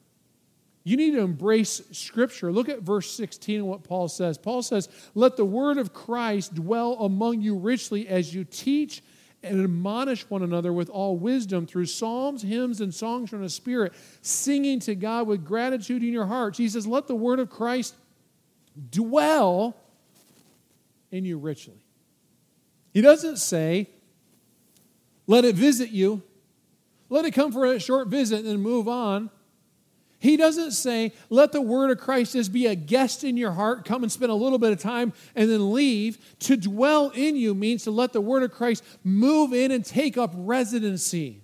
You 0.86 0.96
need 0.96 1.14
to 1.14 1.20
embrace 1.20 1.82
Scripture. 1.90 2.52
Look 2.52 2.68
at 2.68 2.82
verse 2.82 3.10
16 3.10 3.56
and 3.56 3.66
what 3.66 3.82
Paul 3.82 4.06
says. 4.06 4.38
Paul 4.38 4.62
says, 4.62 4.88
Let 5.16 5.36
the 5.36 5.44
word 5.44 5.78
of 5.78 5.92
Christ 5.92 6.54
dwell 6.54 6.92
among 7.00 7.40
you 7.40 7.56
richly 7.56 8.06
as 8.06 8.32
you 8.32 8.44
teach 8.44 9.02
and 9.42 9.60
admonish 9.60 10.30
one 10.30 10.44
another 10.44 10.72
with 10.72 10.88
all 10.88 11.16
wisdom 11.16 11.66
through 11.66 11.86
psalms, 11.86 12.42
hymns, 12.42 12.80
and 12.80 12.94
songs 12.94 13.30
from 13.30 13.42
the 13.42 13.48
Spirit, 13.48 13.94
singing 14.22 14.78
to 14.78 14.94
God 14.94 15.26
with 15.26 15.44
gratitude 15.44 16.04
in 16.04 16.12
your 16.12 16.26
hearts. 16.26 16.56
He 16.56 16.68
says, 16.68 16.86
Let 16.86 17.08
the 17.08 17.16
word 17.16 17.40
of 17.40 17.50
Christ 17.50 17.96
dwell 18.92 19.76
in 21.10 21.24
you 21.24 21.36
richly. 21.36 21.82
He 22.94 23.00
doesn't 23.00 23.38
say, 23.38 23.90
Let 25.26 25.44
it 25.44 25.56
visit 25.56 25.90
you. 25.90 26.22
Let 27.08 27.24
it 27.24 27.32
come 27.32 27.50
for 27.50 27.66
a 27.66 27.80
short 27.80 28.06
visit 28.06 28.38
and 28.38 28.46
then 28.46 28.60
move 28.60 28.86
on. 28.86 29.30
He 30.18 30.36
doesn't 30.36 30.72
say, 30.72 31.12
let 31.28 31.52
the 31.52 31.60
word 31.60 31.90
of 31.90 31.98
Christ 31.98 32.32
just 32.32 32.52
be 32.52 32.66
a 32.66 32.74
guest 32.74 33.22
in 33.22 33.36
your 33.36 33.52
heart, 33.52 33.84
come 33.84 34.02
and 34.02 34.10
spend 34.10 34.32
a 34.32 34.34
little 34.34 34.58
bit 34.58 34.72
of 34.72 34.80
time 34.80 35.12
and 35.34 35.50
then 35.50 35.72
leave. 35.72 36.18
To 36.40 36.56
dwell 36.56 37.10
in 37.10 37.36
you 37.36 37.54
means 37.54 37.84
to 37.84 37.90
let 37.90 38.12
the 38.12 38.20
word 38.20 38.42
of 38.42 38.50
Christ 38.50 38.82
move 39.04 39.52
in 39.52 39.70
and 39.70 39.84
take 39.84 40.16
up 40.16 40.32
residency. 40.34 41.42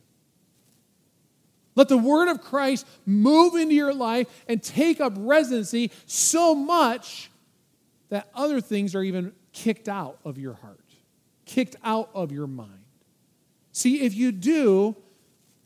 Let 1.75 1.89
the 1.89 1.99
word 1.99 2.29
of 2.29 2.43
Christ 2.43 2.87
move 3.07 3.55
into 3.55 3.75
your 3.75 3.95
life 3.95 4.27
and 4.49 4.63
take 4.63 5.01
up 5.01 5.15
residency 5.17 5.91
so 6.07 6.55
much 6.55 7.31
that 8.09 8.29
other 8.35 8.61
things 8.61 8.95
are 8.95 9.03
even 9.03 9.33
kicked 9.53 9.89
out 9.89 10.19
of 10.25 10.39
your 10.39 10.55
heart, 10.55 10.81
kicked 11.47 11.77
out 11.85 12.11
of 12.15 12.33
your 12.33 12.47
mind. 12.47 12.73
See, 13.73 14.03
if 14.03 14.15
you 14.15 14.33
do, 14.33 14.97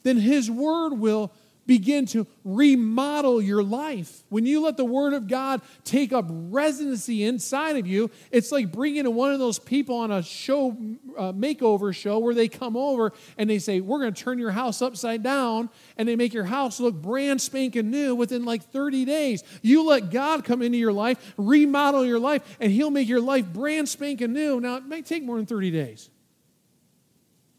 then 0.04 0.16
his 0.16 0.48
word 0.48 0.94
will 0.94 1.32
begin 1.66 2.06
to 2.06 2.26
remodel 2.44 3.40
your 3.40 3.62
life. 3.62 4.23
When 4.28 4.46
you 4.46 4.61
let 4.61 4.76
the 4.76 4.85
Word 4.85 5.12
of 5.12 5.28
God 5.28 5.62
take 5.85 6.12
up 6.12 6.26
residency 6.28 7.25
inside 7.25 7.76
of 7.76 7.87
you, 7.87 8.11
it's 8.30 8.52
like 8.52 8.73
bringing 8.73 9.06
in 9.06 9.14
one 9.14 9.32
of 9.32 9.38
those 9.38 9.58
people 9.58 9.96
on 9.96 10.11
a 10.11 10.23
show, 10.23 10.70
uh, 11.16 11.32
makeover 11.32 11.94
show, 11.94 12.18
where 12.18 12.35
they 12.35 12.49
come 12.49 12.76
over 12.76 13.12
and 13.37 13.49
they 13.49 13.58
say, 13.58 13.80
We're 13.80 14.00
going 14.00 14.14
to 14.14 14.23
turn 14.23 14.38
your 14.38 14.50
house 14.50 14.82
upside 14.82 15.23
down, 15.23 15.70
and 15.96 16.08
they 16.08 16.16
make 16.16 16.35
your 16.35 16.44
house 16.44 16.80
look 16.80 16.94
brand 16.94 17.40
spanking 17.40 17.90
new 17.90 18.14
within 18.14 18.44
like 18.44 18.62
30 18.62 19.04
days. 19.04 19.42
You 19.62 19.85
let 19.85 20.11
God 20.11 20.44
come 20.44 20.62
into 20.62 20.78
your 20.78 20.92
life, 20.92 21.35
remodel 21.37 22.06
your 22.06 22.18
life, 22.18 22.56
and 22.61 22.70
He'll 22.70 22.90
make 22.90 23.08
your 23.08 23.20
life 23.20 23.46
brand 23.46 23.88
spanking 23.88 24.32
new. 24.32 24.61
Now, 24.61 24.76
it 24.76 24.87
might 24.87 25.06
take 25.06 25.23
more 25.23 25.37
than 25.37 25.46
30 25.46 25.70
days 25.70 26.11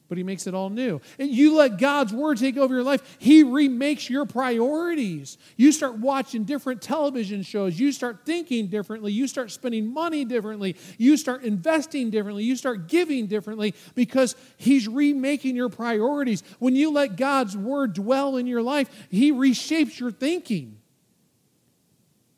but 0.10 0.18
he 0.18 0.24
makes 0.24 0.48
it 0.48 0.54
all 0.54 0.70
new. 0.70 1.02
And 1.20 1.30
you 1.30 1.56
let 1.56 1.78
God's 1.78 2.14
word 2.14 2.38
take 2.38 2.58
over 2.58 2.74
your 2.74 2.84
life, 2.84 3.18
he 3.20 3.44
remakes 3.44 4.10
your 4.10 4.26
priorities. 4.26 5.38
You 5.56 5.72
start 5.72 5.98
watching 5.98 6.44
different 6.44 6.82
television 6.82 7.44
shows, 7.44 7.80
you 7.80 7.92
start 7.92 8.20
thinking 8.26 8.68
differently, 8.68 9.12
you 9.12 9.28
start 9.28 9.52
spending 9.52 9.94
money 9.94 10.26
differently, 10.26 10.76
you 10.98 11.18
start 11.18 11.44
investing 11.44 12.10
differently, 12.10 12.44
you 12.44 12.56
start 12.56 12.88
giving 12.88 13.28
differently 13.28 13.74
because 13.96 14.36
he's 14.58 14.88
remaking 14.88 15.56
your 15.56 15.70
priorities. 15.70 16.44
When 16.60 16.76
you 16.76 16.92
let 16.92 17.16
God's 17.16 17.58
word 17.58 17.94
dwell 17.94 18.38
in 18.38 18.48
your 18.48 18.62
life, 18.62 18.90
he 19.10 19.32
reshapes 19.32 20.00
your 20.00 20.12
thinking. 20.12 20.80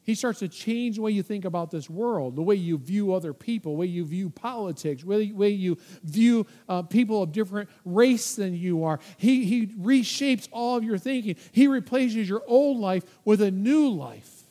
He 0.09 0.15
starts 0.15 0.39
to 0.39 0.47
change 0.47 0.95
the 0.95 1.03
way 1.03 1.11
you 1.11 1.21
think 1.21 1.45
about 1.45 1.69
this 1.69 1.87
world, 1.87 2.35
the 2.35 2.41
way 2.41 2.55
you 2.55 2.79
view 2.79 3.13
other 3.13 3.31
people, 3.31 3.73
the 3.73 3.77
way 3.77 3.85
you 3.85 4.03
view 4.03 4.31
politics, 4.31 5.03
the 5.03 5.31
way 5.33 5.49
you 5.49 5.77
view 6.03 6.47
uh, 6.67 6.81
people 6.81 7.21
of 7.21 7.31
different 7.31 7.69
race 7.85 8.35
than 8.35 8.55
you 8.55 8.85
are. 8.85 8.99
He, 9.17 9.45
he 9.45 9.67
reshapes 9.67 10.47
all 10.51 10.75
of 10.77 10.83
your 10.83 10.97
thinking. 10.97 11.35
He 11.51 11.67
replaces 11.67 12.27
your 12.27 12.41
old 12.47 12.79
life 12.79 13.03
with 13.23 13.39
a 13.39 13.51
new 13.51 13.89
life 13.89 14.45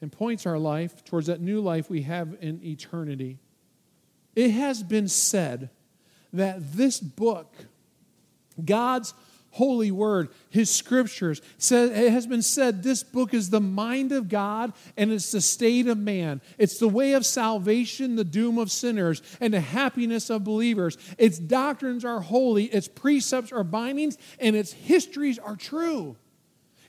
and 0.00 0.10
points 0.10 0.44
our 0.44 0.58
life 0.58 1.04
towards 1.04 1.28
that 1.28 1.40
new 1.40 1.60
life 1.60 1.88
we 1.88 2.02
have 2.02 2.36
in 2.40 2.64
eternity. 2.64 3.38
It 4.34 4.50
has 4.50 4.82
been 4.82 5.06
said 5.06 5.70
that 6.32 6.72
this 6.72 6.98
book, 6.98 7.54
God's 8.64 9.14
holy 9.52 9.90
word, 9.90 10.28
his 10.50 10.74
scriptures. 10.74 11.40
Said, 11.58 11.92
it 11.92 12.10
has 12.10 12.26
been 12.26 12.42
said 12.42 12.82
this 12.82 13.02
book 13.02 13.32
is 13.32 13.50
the 13.50 13.60
mind 13.60 14.12
of 14.12 14.28
God 14.28 14.72
and 14.96 15.12
it's 15.12 15.30
the 15.30 15.40
state 15.40 15.86
of 15.86 15.98
man. 15.98 16.40
It's 16.58 16.78
the 16.78 16.88
way 16.88 17.12
of 17.12 17.24
salvation, 17.24 18.16
the 18.16 18.24
doom 18.24 18.58
of 18.58 18.70
sinners, 18.70 19.22
and 19.40 19.54
the 19.54 19.60
happiness 19.60 20.30
of 20.30 20.44
believers. 20.44 20.96
Its 21.18 21.38
doctrines 21.38 22.04
are 22.04 22.20
holy, 22.20 22.64
its 22.64 22.88
precepts 22.88 23.52
are 23.52 23.64
bindings, 23.64 24.18
and 24.40 24.56
its 24.56 24.72
histories 24.72 25.38
are 25.38 25.56
true. 25.56 26.16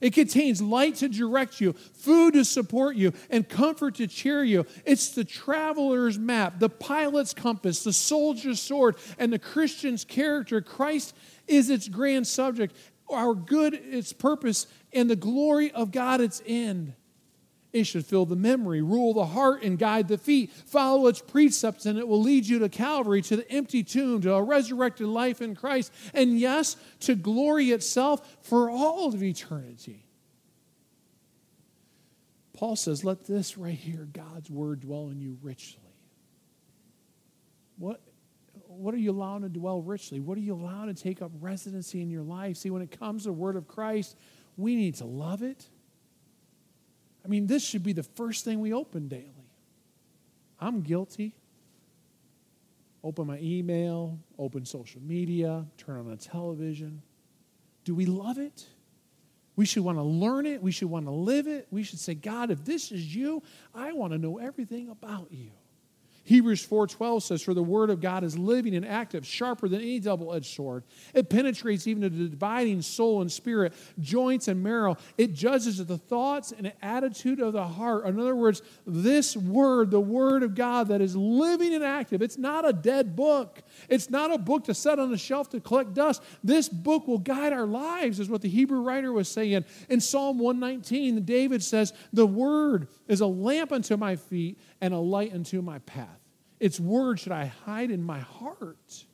It 0.03 0.13
contains 0.13 0.61
light 0.61 0.95
to 0.95 1.07
direct 1.07 1.61
you, 1.61 1.71
food 1.71 2.33
to 2.33 2.43
support 2.43 2.97
you, 2.97 3.13
and 3.29 3.47
comfort 3.47 3.95
to 3.95 4.07
cheer 4.07 4.43
you. 4.43 4.65
It's 4.85 5.15
the 5.15 5.23
traveler's 5.23 6.19
map, 6.19 6.59
the 6.59 6.67
pilot's 6.67 7.33
compass, 7.33 7.85
the 7.85 7.93
soldier's 7.93 8.59
sword, 8.59 8.97
and 9.17 9.31
the 9.31 9.39
Christian's 9.39 10.03
character. 10.03 10.59
Christ 10.59 11.15
is 11.47 11.69
its 11.69 11.87
grand 11.87 12.27
subject, 12.27 12.75
our 13.09 13.33
good 13.33 13.73
its 13.73 14.11
purpose, 14.11 14.67
and 14.91 15.09
the 15.09 15.15
glory 15.15 15.71
of 15.71 15.93
God 15.93 16.19
its 16.19 16.41
end. 16.45 16.95
It 17.73 17.85
should 17.85 18.05
fill 18.05 18.27
the 18.27 18.35
memory, 18.35 18.83
rule 18.83 19.15
the 19.15 19.25
heart, 19.25 19.63
and 19.63 19.79
guide 19.79 20.07
the 20.07 20.19
feet. 20.19 20.51
Follow 20.51 21.07
its 21.07 21.19
precepts, 21.19 21.87
and 21.87 21.97
it 21.97 22.07
will 22.07 22.21
lead 22.21 22.45
you 22.45 22.59
to 22.59 22.69
Calvary, 22.69 23.23
to 23.23 23.35
the 23.35 23.51
empty 23.51 23.83
tomb, 23.83 24.21
to 24.21 24.33
a 24.35 24.43
resurrected 24.43 25.07
life 25.07 25.41
in 25.41 25.55
Christ, 25.55 25.91
and 26.13 26.39
yes, 26.39 26.77
to 27.01 27.15
glory 27.15 27.71
itself 27.71 28.37
for 28.43 28.69
all 28.69 29.07
of 29.07 29.23
eternity. 29.23 30.05
Paul 32.53 32.75
says, 32.75 33.03
Let 33.03 33.25
this 33.25 33.57
right 33.57 33.73
here, 33.73 34.07
God's 34.13 34.51
word, 34.51 34.81
dwell 34.81 35.09
in 35.09 35.19
you 35.19 35.39
richly. 35.41 35.81
What, 37.79 38.01
what 38.67 38.93
are 38.93 38.99
you 38.99 39.09
allowing 39.09 39.41
to 39.41 39.49
dwell 39.49 39.81
richly? 39.81 40.19
What 40.19 40.37
are 40.37 40.41
you 40.41 40.53
allowing 40.53 40.93
to 40.93 41.01
take 41.03 41.23
up 41.23 41.31
residency 41.41 42.03
in 42.03 42.11
your 42.11 42.21
life? 42.21 42.57
See, 42.57 42.69
when 42.69 42.83
it 42.83 42.99
comes 42.99 43.23
to 43.23 43.29
the 43.29 43.33
word 43.33 43.55
of 43.55 43.67
Christ, 43.67 44.15
we 44.57 44.75
need 44.75 44.93
to 44.95 45.05
love 45.05 45.41
it 45.41 45.67
I 47.23 47.27
mean, 47.27 47.47
this 47.47 47.63
should 47.63 47.83
be 47.83 47.93
the 47.93 48.03
first 48.03 48.43
thing 48.43 48.59
we 48.59 48.73
open 48.73 49.07
daily. 49.07 49.49
I'm 50.59 50.81
guilty. 50.81 51.35
Open 53.03 53.27
my 53.27 53.37
email, 53.39 54.17
open 54.39 54.65
social 54.65 55.01
media, 55.01 55.65
turn 55.77 55.99
on 55.99 56.09
the 56.09 56.15
television. 56.15 57.01
Do 57.83 57.93
we 57.93 58.05
love 58.05 58.37
it? 58.37 58.65
We 59.55 59.65
should 59.65 59.83
want 59.83 59.97
to 59.97 60.03
learn 60.03 60.45
it. 60.45 60.63
We 60.63 60.71
should 60.71 60.89
want 60.89 61.05
to 61.05 61.11
live 61.11 61.47
it. 61.47 61.67
We 61.69 61.83
should 61.83 61.99
say, 61.99 62.15
God, 62.15 62.49
if 62.49 62.63
this 62.63 62.91
is 62.91 63.13
you, 63.13 63.43
I 63.75 63.91
want 63.91 64.13
to 64.13 64.17
know 64.17 64.37
everything 64.37 64.89
about 64.89 65.27
you. 65.31 65.51
Hebrews 66.25 66.65
4:12 66.65 67.23
says 67.23 67.41
for 67.41 67.53
the 67.53 67.63
word 67.63 67.89
of 67.89 67.99
God 67.99 68.23
is 68.23 68.37
living 68.37 68.75
and 68.75 68.85
active 68.85 69.27
sharper 69.27 69.67
than 69.67 69.81
any 69.81 69.99
double-edged 69.99 70.55
sword. 70.55 70.83
It 71.13 71.29
penetrates 71.29 71.85
even 71.85 72.03
to 72.03 72.09
the 72.09 72.29
dividing 72.29 72.81
soul 72.81 73.21
and 73.21 73.29
spirit 73.29 73.73
joints 73.99 74.47
and 74.47 74.63
marrow. 74.63 74.95
It 75.17 75.33
judges 75.33 75.85
the 75.85 75.97
thoughts 75.97 76.53
and 76.57 76.71
attitude 76.81 77.41
of 77.41 77.51
the 77.51 77.67
heart. 77.67 78.05
In 78.05 78.19
other 78.19 78.37
words 78.37 78.61
this 78.87 79.35
word 79.35 79.91
the 79.91 79.99
word 79.99 80.43
of 80.43 80.55
God 80.55 80.87
that 80.87 81.01
is 81.01 81.13
living 81.13 81.73
and 81.73 81.83
active 81.83 82.21
it's 82.21 82.37
not 82.37 82.67
a 82.67 82.71
dead 82.71 83.17
book. 83.17 83.61
It's 83.89 84.09
not 84.09 84.33
a 84.33 84.37
book 84.37 84.63
to 84.65 84.73
set 84.73 84.99
on 84.99 85.11
the 85.11 85.17
shelf 85.17 85.49
to 85.49 85.59
collect 85.59 85.93
dust. 85.93 86.23
This 86.41 86.69
book 86.69 87.05
will 87.05 87.19
guide 87.19 87.51
our 87.51 87.65
lives 87.65 88.21
is 88.21 88.29
what 88.29 88.41
the 88.41 88.49
Hebrew 88.49 88.79
writer 88.79 89.11
was 89.11 89.27
saying. 89.27 89.65
In 89.89 89.99
Psalm 89.99 90.39
119 90.39 91.25
David 91.25 91.61
says 91.61 91.91
the 92.13 92.25
word 92.25 92.87
is 93.07 93.21
a 93.21 93.27
lamp 93.27 93.71
unto 93.71 93.97
my 93.97 94.15
feet 94.15 94.59
and 94.81 94.93
a 94.93 94.99
light 94.99 95.33
unto 95.33 95.61
my 95.61 95.79
path. 95.79 96.19
Its 96.59 96.79
word 96.79 97.19
should 97.19 97.31
I 97.31 97.45
hide 97.65 97.91
in 97.91 98.01
my 98.01 98.19
heart. 98.19 99.05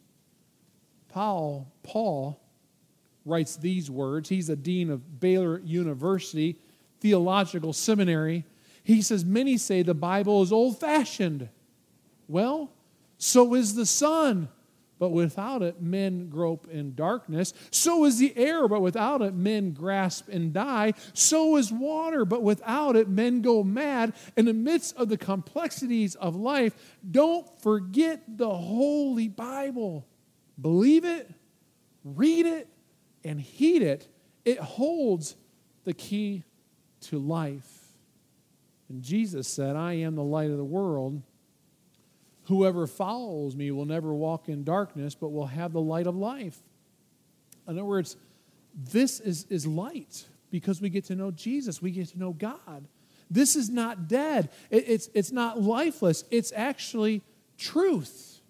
Paul, 1.09 1.71
Paul 1.83 2.39
writes 3.25 3.55
these 3.55 3.89
words. 3.89 4.29
He's 4.29 4.49
a 4.49 4.55
dean 4.55 4.89
of 4.89 5.19
Baylor 5.19 5.59
University 5.59 6.59
Theological 6.99 7.73
Seminary. 7.73 8.45
He 8.83 9.01
says, 9.01 9.25
Many 9.25 9.57
say 9.57 9.81
the 9.81 9.93
Bible 9.93 10.43
is 10.43 10.51
old 10.51 10.79
fashioned. 10.79 11.49
Well, 12.27 12.71
so 13.17 13.55
is 13.55 13.75
the 13.75 13.85
sun 13.85 14.49
but 14.99 15.09
without 15.09 15.63
it 15.63 15.81
men 15.81 16.27
grope 16.29 16.67
in 16.69 16.93
darkness. 16.93 17.53
So 17.71 18.05
is 18.05 18.19
the 18.19 18.35
air, 18.37 18.67
but 18.67 18.81
without 18.81 19.21
it 19.21 19.33
men 19.33 19.71
grasp 19.71 20.27
and 20.27 20.53
die. 20.53 20.93
So 21.13 21.55
is 21.55 21.71
water, 21.71 22.25
but 22.25 22.43
without 22.43 22.95
it 22.97 23.07
men 23.07 23.41
go 23.41 23.63
mad. 23.63 24.13
In 24.35 24.45
the 24.45 24.53
midst 24.53 24.95
of 24.97 25.07
the 25.09 25.17
complexities 25.17 26.15
of 26.15 26.35
life, 26.35 26.75
don't 27.09 27.47
forget 27.61 28.21
the 28.27 28.49
Holy 28.49 29.29
Bible. 29.29 30.05
Believe 30.59 31.05
it, 31.05 31.31
read 32.03 32.45
it, 32.45 32.67
and 33.23 33.39
heed 33.39 33.81
it. 33.81 34.07
It 34.43 34.59
holds 34.59 35.35
the 35.85 35.93
key 35.93 36.43
to 37.01 37.17
life. 37.17 37.79
And 38.89 39.01
Jesus 39.01 39.47
said, 39.47 39.75
I 39.75 39.93
am 39.93 40.15
the 40.15 40.23
light 40.23 40.49
of 40.49 40.57
the 40.57 40.63
world. 40.65 41.21
Whoever 42.49 42.87
follows 42.87 43.55
me 43.55 43.69
will 43.69 43.85
never 43.85 44.11
walk 44.11 44.49
in 44.49 44.63
darkness, 44.63 45.13
but 45.13 45.29
will 45.29 45.45
have 45.45 45.71
the 45.71 45.81
light 45.81 46.07
of 46.07 46.15
life. 46.15 46.57
In 47.67 47.73
other 47.73 47.85
words, 47.85 48.17
this 48.73 49.19
is, 49.19 49.45
is 49.51 49.67
light 49.67 50.25
because 50.49 50.81
we 50.81 50.89
get 50.89 51.05
to 51.05 51.15
know 51.15 51.29
Jesus, 51.29 51.79
we 51.79 51.91
get 51.91 52.07
to 52.07 52.17
know 52.17 52.33
God. 52.33 52.87
This 53.29 53.55
is 53.55 53.69
not 53.69 54.07
dead, 54.07 54.49
it, 54.71 54.83
it's, 54.87 55.09
it's 55.13 55.31
not 55.31 55.61
lifeless, 55.61 56.23
it's 56.31 56.51
actually 56.55 57.21
truth. 57.59 58.41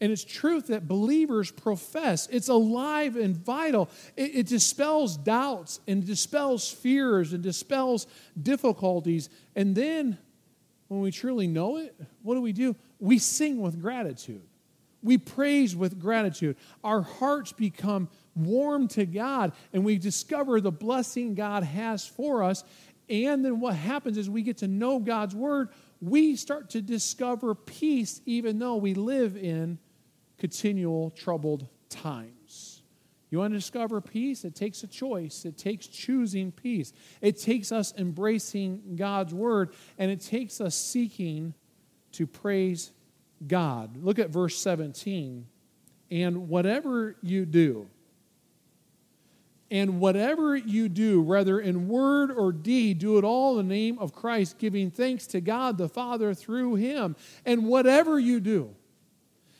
And 0.00 0.10
it's 0.10 0.24
truth 0.24 0.68
that 0.68 0.88
believers 0.88 1.50
profess. 1.50 2.28
It's 2.30 2.48
alive 2.48 3.16
and 3.16 3.34
vital. 3.34 3.88
It, 4.14 4.34
it, 4.34 4.46
dispels 4.46 5.16
doubts 5.16 5.80
and 5.86 6.06
dispels 6.06 6.70
fears 6.70 7.32
and 7.32 7.42
dispels 7.42 8.06
difficulties. 8.42 9.30
And 9.54 9.74
then 9.74 10.18
when 10.88 11.00
we 11.00 11.10
truly 11.10 11.46
know 11.46 11.78
it, 11.78 11.98
what 12.22 12.34
do 12.34 12.42
we 12.42 12.52
do? 12.52 12.76
We 12.98 13.18
sing 13.18 13.60
with 13.60 13.80
gratitude. 13.80 14.42
We 15.02 15.18
praise 15.18 15.76
with 15.76 16.00
gratitude. 16.00 16.56
Our 16.82 17.02
hearts 17.02 17.52
become 17.52 18.08
warm 18.34 18.88
to 18.88 19.06
God 19.06 19.52
and 19.72 19.84
we 19.84 19.98
discover 19.98 20.60
the 20.60 20.72
blessing 20.72 21.34
God 21.34 21.62
has 21.62 22.06
for 22.06 22.42
us. 22.42 22.64
And 23.08 23.44
then 23.44 23.60
what 23.60 23.74
happens 23.74 24.18
is 24.18 24.28
we 24.28 24.42
get 24.42 24.58
to 24.58 24.68
know 24.68 24.98
God's 24.98 25.34
word. 25.34 25.68
We 26.00 26.34
start 26.36 26.70
to 26.70 26.82
discover 26.82 27.54
peace 27.54 28.20
even 28.26 28.58
though 28.58 28.76
we 28.76 28.94
live 28.94 29.36
in 29.36 29.78
continual 30.38 31.10
troubled 31.10 31.68
times. 31.88 32.82
You 33.30 33.38
want 33.38 33.52
to 33.52 33.58
discover 33.58 34.00
peace? 34.00 34.44
It 34.44 34.54
takes 34.54 34.82
a 34.82 34.86
choice. 34.86 35.44
It 35.44 35.58
takes 35.58 35.86
choosing 35.86 36.52
peace. 36.52 36.92
It 37.20 37.40
takes 37.40 37.72
us 37.72 37.92
embracing 37.98 38.96
God's 38.96 39.34
word, 39.34 39.74
and 39.98 40.10
it 40.10 40.20
takes 40.20 40.60
us 40.60 40.76
seeking 40.76 41.54
to 42.16 42.26
praise 42.26 42.92
God. 43.46 43.96
Look 43.96 44.18
at 44.18 44.30
verse 44.30 44.58
17. 44.58 45.46
And 46.10 46.48
whatever 46.48 47.16
you 47.22 47.44
do, 47.44 47.88
and 49.70 49.98
whatever 49.98 50.54
you 50.54 50.88
do, 50.88 51.20
whether 51.20 51.58
in 51.58 51.88
word 51.88 52.30
or 52.30 52.52
deed, 52.52 53.00
do 53.00 53.18
it 53.18 53.24
all 53.24 53.58
in 53.58 53.66
the 53.66 53.74
name 53.74 53.98
of 53.98 54.12
Christ, 54.12 54.58
giving 54.58 54.92
thanks 54.92 55.26
to 55.28 55.40
God 55.40 55.76
the 55.76 55.88
Father 55.88 56.34
through 56.34 56.76
him. 56.76 57.16
And 57.44 57.66
whatever 57.66 58.20
you 58.20 58.38
do, 58.38 58.75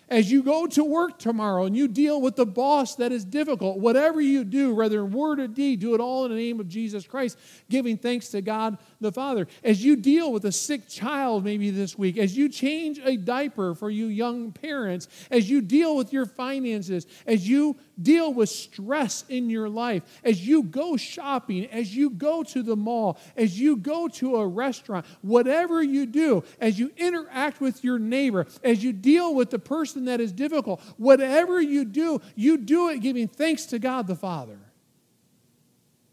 as 0.09 0.31
you 0.31 0.42
go 0.42 0.66
to 0.66 0.85
work 0.85 1.19
tomorrow 1.19 1.64
and 1.64 1.77
you 1.77 1.88
deal 1.88 2.21
with 2.21 2.37
the 2.37 2.47
boss 2.47 2.95
that 2.97 3.12
is 3.12 3.25
difficult, 3.25 3.79
whatever 3.79 4.21
you 4.21 4.45
do, 4.45 4.75
whether 4.75 5.05
in 5.05 5.11
word 5.11 5.40
or 5.40 5.49
deed, 5.49 5.81
do 5.81 5.95
it 5.95 6.01
all 6.01 6.25
in 6.25 6.31
the 6.31 6.37
name 6.37 6.61
of 6.61 6.69
Jesus 6.69 7.07
Christ, 7.07 7.38
giving 7.69 7.97
thanks 7.97 8.29
to 8.29 8.40
God 8.40 8.79
the 9.01 9.11
Father. 9.11 9.49
As 9.64 9.85
you 9.85 9.97
deal 9.97 10.33
with 10.33 10.45
a 10.45 10.53
sick 10.53 10.88
child 10.88 11.45
maybe 11.45 11.71
this 11.71 11.99
week, 11.99 12.19
as 12.19 12.37
you 12.37 12.49
change 12.49 13.01
a 13.03 13.16
diaper 13.16 13.75
for 13.75 13.90
you 13.90 14.07
young 14.07 14.53
parents, 14.53 15.09
as 15.31 15.51
you 15.51 15.61
deal 15.61 15.97
with 15.97 16.12
your 16.12 16.27
finances, 16.27 17.07
as 17.27 17.49
you 17.49 17.77
deal 18.01 18.33
with 18.33 18.49
stress 18.49 19.25
in 19.29 19.49
your 19.49 19.69
life, 19.69 20.03
as 20.23 20.47
you 20.47 20.63
go 20.63 20.97
shopping, 20.97 21.67
as 21.67 21.95
you 21.95 22.11
go 22.11 22.43
to 22.43 22.63
the 22.63 22.77
mall, 22.77 23.19
as 23.37 23.59
you 23.59 23.77
go 23.77 24.09
to 24.09 24.37
a 24.37 24.47
restaurant, 24.47 25.07
whatever 25.23 25.83
you 25.83 26.07
do, 26.07 26.45
as 26.61 26.79
you 26.79 26.93
interact 26.97 27.61
with 27.61 27.83
your 27.83 27.99
neighbor, 27.99 28.47
as 28.63 28.85
you 28.85 28.93
deal 28.93 29.35
with 29.35 29.51
the 29.51 29.59
person 29.59 30.05
that 30.07 30.21
is 30.21 30.33
difficult, 30.33 30.81
whatever 30.97 31.61
you 31.61 31.85
do, 31.85 32.21
you 32.35 32.59
do 32.59 32.89
it 32.91 33.01
giving 33.01 33.29
thanks 33.29 33.67
to 33.67 33.79
God 33.79 34.07
the 34.07 34.17
Father. 34.17 34.59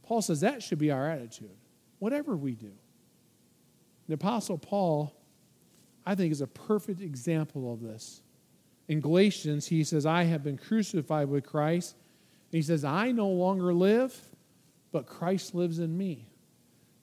Paul 0.04 0.22
says 0.22 0.42
that 0.42 0.62
should 0.62 0.80
be 0.80 0.92
our 0.92 1.10
attitude, 1.10 1.56
whatever 2.00 2.36
we 2.36 2.54
do. 2.54 2.72
The 4.08 4.16
Apostle 4.16 4.58
Paul, 4.58 5.16
I 6.06 6.16
think, 6.16 6.32
is 6.32 6.42
a 6.42 6.48
perfect 6.48 7.02
example 7.02 7.74
of 7.74 7.82
this. 7.82 8.22
In 8.88 9.00
Galatians, 9.00 9.68
he 9.68 9.84
says, 9.84 10.06
I 10.06 10.24
have 10.24 10.44
been 10.44 10.58
crucified 10.58 11.30
with 11.30 11.46
Christ. 11.46 11.96
And 12.52 12.58
he 12.58 12.62
says, 12.62 12.84
I 12.84 13.12
no 13.12 13.30
longer 13.30 13.74
live, 13.74 14.16
but 14.92 15.06
Christ 15.06 15.56
lives 15.56 15.80
in 15.80 15.98
me. 15.98 16.28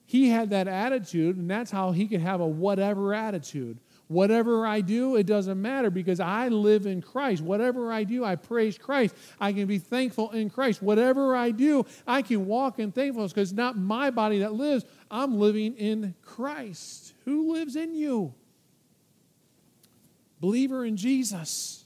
He 0.05 0.27
had 0.27 0.49
that 0.49 0.67
attitude, 0.67 1.37
and 1.37 1.49
that's 1.49 1.71
how 1.71 1.91
he 1.91 2.07
could 2.07 2.19
have 2.19 2.41
a 2.41 2.45
whatever 2.45 3.13
attitude. 3.13 3.79
Whatever 4.09 4.67
I 4.67 4.81
do, 4.81 5.15
it 5.15 5.25
doesn't 5.25 5.61
matter 5.61 5.89
because 5.89 6.19
I 6.19 6.49
live 6.49 6.85
in 6.85 7.01
Christ. 7.01 7.41
Whatever 7.41 7.93
I 7.93 8.03
do, 8.03 8.25
I 8.25 8.35
praise 8.35 8.77
Christ. 8.77 9.15
I 9.39 9.53
can 9.53 9.67
be 9.67 9.77
thankful 9.77 10.31
in 10.31 10.49
Christ. 10.49 10.81
Whatever 10.81 11.33
I 11.33 11.51
do, 11.51 11.85
I 12.05 12.21
can 12.21 12.45
walk 12.45 12.77
in 12.77 12.91
thankfulness 12.91 13.31
because 13.31 13.51
it's 13.51 13.57
not 13.57 13.77
my 13.77 14.09
body 14.09 14.39
that 14.39 14.51
lives. 14.51 14.83
I'm 15.09 15.39
living 15.39 15.77
in 15.77 16.13
Christ. 16.21 17.13
Who 17.23 17.53
lives 17.53 17.77
in 17.77 17.95
you? 17.95 18.33
Believer 20.41 20.83
in 20.83 20.97
Jesus. 20.97 21.85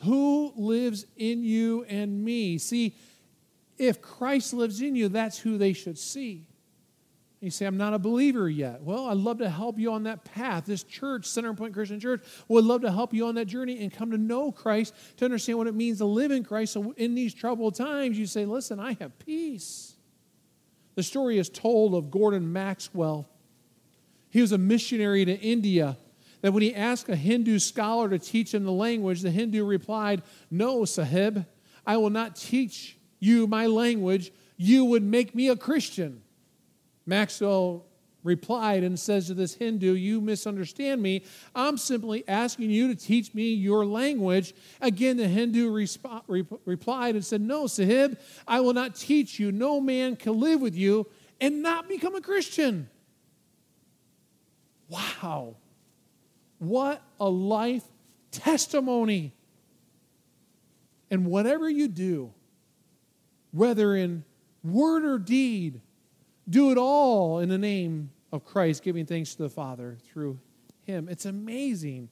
Who 0.00 0.52
lives 0.56 1.06
in 1.16 1.44
you 1.44 1.84
and 1.84 2.22
me? 2.22 2.58
See, 2.58 2.94
if 3.78 4.02
Christ 4.02 4.52
lives 4.52 4.82
in 4.82 4.94
you, 4.94 5.08
that's 5.08 5.38
who 5.38 5.56
they 5.56 5.72
should 5.72 5.98
see. 5.98 6.46
You 7.40 7.50
say, 7.50 7.66
I'm 7.66 7.76
not 7.76 7.92
a 7.92 7.98
believer 7.98 8.48
yet. 8.48 8.82
Well, 8.82 9.06
I'd 9.06 9.18
love 9.18 9.38
to 9.38 9.50
help 9.50 9.78
you 9.78 9.92
on 9.92 10.04
that 10.04 10.24
path. 10.24 10.64
This 10.64 10.82
church, 10.82 11.26
Center 11.26 11.52
Point 11.52 11.74
Christian 11.74 12.00
Church, 12.00 12.22
would 12.48 12.64
love 12.64 12.80
to 12.82 12.90
help 12.90 13.12
you 13.12 13.26
on 13.26 13.34
that 13.34 13.44
journey 13.44 13.82
and 13.82 13.92
come 13.92 14.10
to 14.12 14.18
know 14.18 14.50
Christ, 14.50 14.94
to 15.18 15.26
understand 15.26 15.58
what 15.58 15.66
it 15.66 15.74
means 15.74 15.98
to 15.98 16.06
live 16.06 16.30
in 16.30 16.42
Christ. 16.42 16.72
So 16.72 16.94
in 16.96 17.14
these 17.14 17.34
troubled 17.34 17.74
times, 17.74 18.18
you 18.18 18.26
say, 18.26 18.46
Listen, 18.46 18.80
I 18.80 18.96
have 18.98 19.18
peace. 19.18 19.94
The 20.94 21.02
story 21.02 21.38
is 21.38 21.50
told 21.50 21.94
of 21.94 22.10
Gordon 22.10 22.50
Maxwell. 22.50 23.28
He 24.30 24.40
was 24.40 24.52
a 24.52 24.58
missionary 24.58 25.24
to 25.26 25.38
India. 25.38 25.98
That 26.44 26.52
when 26.52 26.62
he 26.62 26.74
asked 26.74 27.08
a 27.08 27.16
Hindu 27.16 27.58
scholar 27.58 28.10
to 28.10 28.18
teach 28.18 28.52
him 28.52 28.64
the 28.64 28.70
language, 28.70 29.22
the 29.22 29.30
Hindu 29.30 29.64
replied, 29.64 30.20
No, 30.50 30.84
Sahib, 30.84 31.46
I 31.86 31.96
will 31.96 32.10
not 32.10 32.36
teach 32.36 32.98
you 33.18 33.46
my 33.46 33.66
language. 33.66 34.30
You 34.58 34.84
would 34.84 35.02
make 35.02 35.34
me 35.34 35.48
a 35.48 35.56
Christian. 35.56 36.20
Maxwell 37.06 37.86
replied 38.22 38.84
and 38.84 39.00
says 39.00 39.28
to 39.28 39.34
this 39.34 39.54
Hindu, 39.54 39.94
You 39.94 40.20
misunderstand 40.20 41.00
me. 41.00 41.24
I'm 41.54 41.78
simply 41.78 42.24
asking 42.28 42.68
you 42.68 42.88
to 42.88 42.94
teach 42.94 43.32
me 43.32 43.54
your 43.54 43.86
language. 43.86 44.52
Again, 44.82 45.16
the 45.16 45.26
Hindu 45.26 45.72
resp- 45.72 46.58
replied 46.66 47.14
and 47.14 47.24
said, 47.24 47.40
No, 47.40 47.66
Sahib, 47.66 48.18
I 48.46 48.60
will 48.60 48.74
not 48.74 48.96
teach 48.96 49.40
you. 49.40 49.50
No 49.50 49.80
man 49.80 50.14
can 50.14 50.38
live 50.38 50.60
with 50.60 50.76
you 50.76 51.06
and 51.40 51.62
not 51.62 51.88
become 51.88 52.14
a 52.14 52.20
Christian. 52.20 52.90
Wow. 54.90 55.56
What 56.68 57.02
a 57.20 57.28
life 57.28 57.84
testimony. 58.30 59.32
And 61.10 61.26
whatever 61.26 61.68
you 61.68 61.88
do, 61.88 62.32
whether 63.52 63.94
in 63.94 64.24
word 64.62 65.04
or 65.04 65.18
deed, 65.18 65.80
do 66.48 66.70
it 66.70 66.78
all 66.78 67.38
in 67.38 67.48
the 67.48 67.58
name 67.58 68.10
of 68.32 68.44
Christ, 68.44 68.82
giving 68.82 69.06
thanks 69.06 69.34
to 69.34 69.42
the 69.44 69.48
Father 69.48 69.98
through 70.12 70.38
Him. 70.84 71.08
It's 71.08 71.24
amazing 71.24 72.08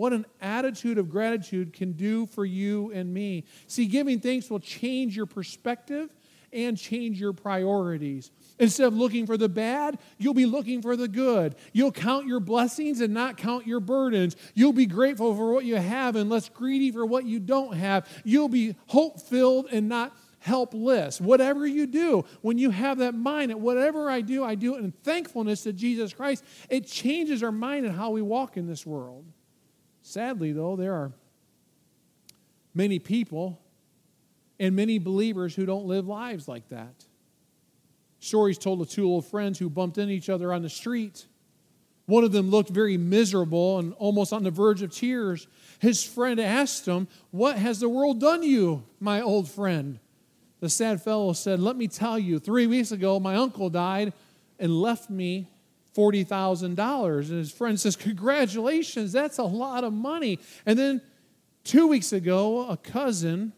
what 0.00 0.12
an 0.14 0.24
attitude 0.40 0.96
of 0.96 1.10
gratitude 1.10 1.72
can 1.74 1.92
do 1.92 2.24
for 2.24 2.44
you 2.44 2.90
and 2.92 3.12
me. 3.12 3.44
See, 3.66 3.84
giving 3.86 4.20
thanks 4.20 4.48
will 4.48 4.60
change 4.60 5.14
your 5.14 5.26
perspective 5.26 6.14
and 6.52 6.78
change 6.78 7.20
your 7.20 7.32
priorities. 7.32 8.30
Instead 8.60 8.88
of 8.88 8.94
looking 8.94 9.24
for 9.26 9.38
the 9.38 9.48
bad, 9.48 9.98
you'll 10.18 10.34
be 10.34 10.44
looking 10.44 10.82
for 10.82 10.94
the 10.94 11.08
good. 11.08 11.56
You'll 11.72 11.90
count 11.90 12.26
your 12.26 12.40
blessings 12.40 13.00
and 13.00 13.14
not 13.14 13.38
count 13.38 13.66
your 13.66 13.80
burdens. 13.80 14.36
You'll 14.54 14.74
be 14.74 14.84
grateful 14.84 15.34
for 15.34 15.50
what 15.54 15.64
you 15.64 15.76
have 15.76 16.14
and 16.14 16.28
less 16.28 16.50
greedy 16.50 16.92
for 16.92 17.06
what 17.06 17.24
you 17.24 17.40
don't 17.40 17.74
have. 17.74 18.06
You'll 18.22 18.50
be 18.50 18.76
hope 18.88 19.18
filled 19.18 19.68
and 19.72 19.88
not 19.88 20.14
helpless. 20.40 21.22
Whatever 21.22 21.66
you 21.66 21.86
do, 21.86 22.26
when 22.42 22.58
you 22.58 22.68
have 22.68 22.98
that 22.98 23.14
mind 23.14 23.50
that 23.50 23.58
whatever 23.58 24.10
I 24.10 24.20
do, 24.20 24.44
I 24.44 24.56
do 24.56 24.74
it 24.74 24.80
in 24.80 24.92
thankfulness 24.92 25.62
to 25.62 25.72
Jesus 25.72 26.12
Christ, 26.12 26.44
it 26.68 26.86
changes 26.86 27.42
our 27.42 27.52
mind 27.52 27.86
and 27.86 27.96
how 27.96 28.10
we 28.10 28.20
walk 28.20 28.58
in 28.58 28.66
this 28.66 28.84
world. 28.84 29.24
Sadly, 30.02 30.52
though, 30.52 30.76
there 30.76 30.94
are 30.94 31.12
many 32.74 32.98
people 32.98 33.58
and 34.58 34.76
many 34.76 34.98
believers 34.98 35.54
who 35.54 35.64
don't 35.64 35.86
live 35.86 36.06
lives 36.06 36.46
like 36.46 36.68
that. 36.68 37.06
Stories 38.20 38.58
told 38.58 38.80
of 38.82 38.90
two 38.90 39.06
old 39.06 39.26
friends 39.26 39.58
who 39.58 39.70
bumped 39.70 39.98
into 39.98 40.12
each 40.12 40.28
other 40.28 40.52
on 40.52 40.62
the 40.62 40.68
street. 40.68 41.26
One 42.04 42.22
of 42.22 42.32
them 42.32 42.50
looked 42.50 42.70
very 42.70 42.96
miserable 42.96 43.78
and 43.78 43.94
almost 43.94 44.32
on 44.32 44.42
the 44.42 44.50
verge 44.50 44.82
of 44.82 44.92
tears. 44.92 45.46
His 45.78 46.04
friend 46.04 46.38
asked 46.38 46.86
him, 46.86 47.08
What 47.30 47.56
has 47.56 47.80
the 47.80 47.88
world 47.88 48.20
done 48.20 48.42
you, 48.42 48.84
my 48.98 49.22
old 49.22 49.48
friend? 49.48 49.98
The 50.60 50.68
sad 50.68 51.00
fellow 51.02 51.32
said, 51.32 51.60
Let 51.60 51.76
me 51.76 51.88
tell 51.88 52.18
you, 52.18 52.38
three 52.38 52.66
weeks 52.66 52.92
ago, 52.92 53.18
my 53.18 53.36
uncle 53.36 53.70
died 53.70 54.12
and 54.58 54.80
left 54.82 55.08
me 55.08 55.48
$40,000. 55.96 57.28
And 57.28 57.38
his 57.38 57.52
friend 57.52 57.80
says, 57.80 57.96
Congratulations, 57.96 59.12
that's 59.12 59.38
a 59.38 59.44
lot 59.44 59.84
of 59.84 59.94
money. 59.94 60.38
And 60.66 60.78
then 60.78 61.00
two 61.64 61.86
weeks 61.86 62.12
ago, 62.12 62.68
a 62.68 62.76
cousin 62.76 63.54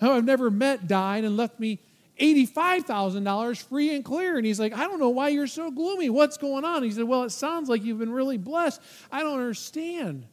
who 0.00 0.10
I've 0.10 0.24
never 0.24 0.50
met 0.50 0.88
died 0.88 1.24
and 1.24 1.36
left 1.36 1.60
me 1.60 1.78
$85,000 2.20 3.62
free 3.62 3.94
and 3.94 4.04
clear. 4.04 4.36
And 4.36 4.44
he's 4.44 4.60
like, 4.60 4.74
I 4.74 4.84
don't 4.84 5.00
know 5.00 5.08
why 5.08 5.28
you're 5.28 5.46
so 5.46 5.70
gloomy. 5.70 6.10
What's 6.10 6.36
going 6.36 6.64
on? 6.64 6.82
He 6.82 6.90
said, 6.90 7.04
Well, 7.04 7.24
it 7.24 7.30
sounds 7.30 7.68
like 7.68 7.82
you've 7.82 7.98
been 7.98 8.12
really 8.12 8.36
blessed. 8.36 8.80
I 9.10 9.22
don't 9.22 9.38
understand 9.38 10.26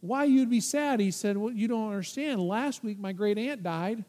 why 0.00 0.24
you'd 0.24 0.50
be 0.50 0.60
sad. 0.60 1.00
He 1.00 1.10
said, 1.10 1.36
Well, 1.36 1.52
you 1.52 1.68
don't 1.68 1.88
understand. 1.88 2.40
Last 2.40 2.82
week, 2.82 2.98
my 2.98 3.12
great 3.12 3.38
aunt 3.38 3.62
died 3.62 4.04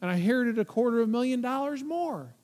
and 0.00 0.10
I 0.10 0.14
inherited 0.14 0.58
a 0.58 0.64
quarter 0.64 1.00
of 1.00 1.08
a 1.08 1.10
million 1.10 1.40
dollars 1.40 1.82
more. 1.82 2.34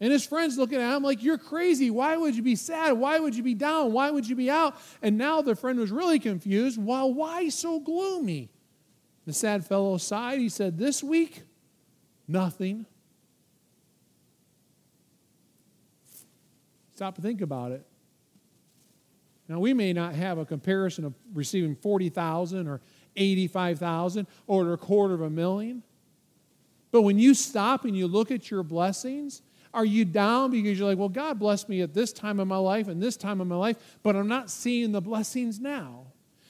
And 0.00 0.12
his 0.12 0.26
friends 0.26 0.58
looking 0.58 0.80
at 0.80 0.96
him 0.96 1.02
like, 1.02 1.22
You're 1.22 1.38
crazy. 1.38 1.90
Why 1.90 2.16
would 2.16 2.36
you 2.36 2.42
be 2.42 2.56
sad? 2.56 2.92
Why 2.92 3.18
would 3.18 3.34
you 3.34 3.42
be 3.42 3.54
down? 3.54 3.92
Why 3.92 4.10
would 4.10 4.28
you 4.28 4.36
be 4.36 4.50
out? 4.50 4.76
And 5.00 5.16
now 5.16 5.40
the 5.40 5.54
friend 5.54 5.78
was 5.78 5.90
really 5.90 6.18
confused. 6.18 6.82
Well, 6.82 7.12
why 7.12 7.48
so 7.48 7.80
gloomy? 7.80 8.50
The 9.26 9.32
sad 9.32 9.64
fellow 9.64 9.96
sighed. 9.96 10.40
He 10.40 10.48
said, 10.48 10.76
This 10.76 11.02
week, 11.02 11.42
nothing. 12.28 12.86
Stop 16.94 17.16
and 17.16 17.24
think 17.24 17.40
about 17.40 17.72
it. 17.72 17.84
Now, 19.48 19.58
we 19.58 19.74
may 19.74 19.92
not 19.92 20.14
have 20.14 20.38
a 20.38 20.44
comparison 20.44 21.04
of 21.04 21.14
receiving 21.34 21.74
40,000 21.74 22.66
or 22.66 22.80
85,000 23.16 24.26
or 24.46 24.72
a 24.72 24.78
quarter 24.78 25.14
of 25.14 25.20
a 25.20 25.30
million. 25.30 25.82
But 26.92 27.02
when 27.02 27.18
you 27.18 27.34
stop 27.34 27.84
and 27.84 27.96
you 27.96 28.06
look 28.06 28.30
at 28.30 28.50
your 28.50 28.62
blessings, 28.62 29.42
are 29.74 29.84
you 29.84 30.04
down 30.04 30.52
because 30.52 30.78
you're 30.78 30.88
like, 30.88 30.98
well, 30.98 31.08
God 31.08 31.38
blessed 31.38 31.68
me 31.68 31.82
at 31.82 31.92
this 31.92 32.12
time 32.12 32.38
of 32.38 32.46
my 32.46 32.56
life 32.56 32.86
and 32.88 33.02
this 33.02 33.16
time 33.16 33.40
of 33.40 33.48
my 33.48 33.56
life, 33.56 33.76
but 34.02 34.14
I'm 34.14 34.28
not 34.28 34.48
seeing 34.48 34.92
the 34.92 35.00
blessings 35.00 35.58
now? 35.58 36.06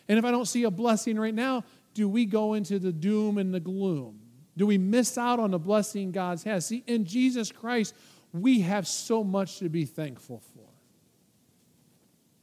And 0.06 0.18
if 0.18 0.24
I 0.24 0.30
don't 0.30 0.46
see 0.46 0.64
a 0.64 0.70
blessing 0.70 1.18
right 1.18 1.34
now, 1.34 1.64
do 1.94 2.08
we 2.08 2.26
go 2.26 2.54
into 2.54 2.78
the 2.78 2.92
doom 2.92 3.38
and 3.38 3.54
the 3.54 3.60
gloom? 3.60 4.20
Do 4.56 4.66
we 4.66 4.78
miss 4.78 5.18
out 5.18 5.40
on 5.40 5.50
the 5.50 5.58
blessing 5.58 6.12
God 6.12 6.40
has? 6.42 6.66
See, 6.66 6.84
in 6.86 7.04
Jesus 7.04 7.50
Christ, 7.50 7.94
we 8.32 8.60
have 8.60 8.86
so 8.86 9.24
much 9.24 9.58
to 9.58 9.68
be 9.68 9.84
thankful 9.84 10.40
for. 10.54 10.64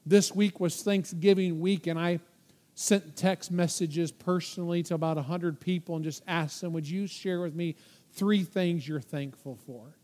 This 0.05 0.33
week 0.33 0.59
was 0.59 0.81
Thanksgiving 0.81 1.59
week, 1.59 1.87
and 1.87 1.99
I 1.99 2.19
sent 2.75 3.15
text 3.15 3.51
messages 3.51 4.11
personally 4.11 4.83
to 4.83 4.95
about 4.95 5.17
100 5.17 5.59
people 5.59 5.95
and 5.95 6.03
just 6.03 6.23
asked 6.27 6.61
them, 6.61 6.73
Would 6.73 6.89
you 6.89 7.07
share 7.07 7.41
with 7.41 7.55
me 7.55 7.75
three 8.13 8.43
things 8.43 8.87
you're 8.87 8.99
thankful 8.99 9.57
for? 9.65 9.95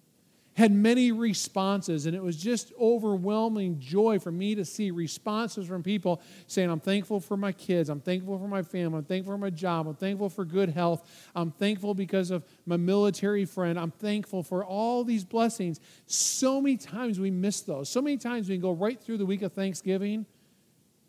Had 0.57 0.71
many 0.71 1.11
responses, 1.11 2.07
and 2.07 2.15
it 2.15 2.23
was 2.23 2.35
just 2.35 2.73
overwhelming 2.81 3.79
joy 3.79 4.17
for 4.17 4.31
me 4.31 4.55
to 4.55 4.65
see 4.65 4.89
responses 4.89 5.67
from 5.67 5.83
people 5.83 6.19
saying, 6.47 6.69
I'm 6.69 6.79
thankful 6.79 7.19
for 7.19 7.37
my 7.37 7.51
kids, 7.51 7.89
I'm 7.89 8.01
thankful 8.01 8.39
for 8.39 8.47
my 8.47 8.63
family, 8.63 8.97
I'm 8.97 9.05
thankful 9.05 9.33
for 9.33 9.37
my 9.37 9.51
job, 9.51 9.87
I'm 9.87 9.95
thankful 9.95 10.29
for 10.29 10.45
good 10.45 10.69
health, 10.69 11.07
I'm 11.35 11.51
thankful 11.51 11.93
because 11.93 12.31
of 12.31 12.43
my 12.65 12.75
military 12.75 13.45
friend, 13.45 13.79
I'm 13.79 13.91
thankful 13.91 14.41
for 14.41 14.65
all 14.65 15.03
these 15.03 15.23
blessings. 15.23 15.79
So 16.07 16.59
many 16.59 16.77
times 16.77 17.19
we 17.19 17.29
miss 17.29 17.61
those. 17.61 17.87
So 17.87 18.01
many 18.01 18.17
times 18.17 18.49
we 18.49 18.55
can 18.55 18.61
go 18.63 18.71
right 18.71 18.99
through 18.99 19.19
the 19.19 19.25
week 19.27 19.43
of 19.43 19.53
Thanksgiving 19.53 20.25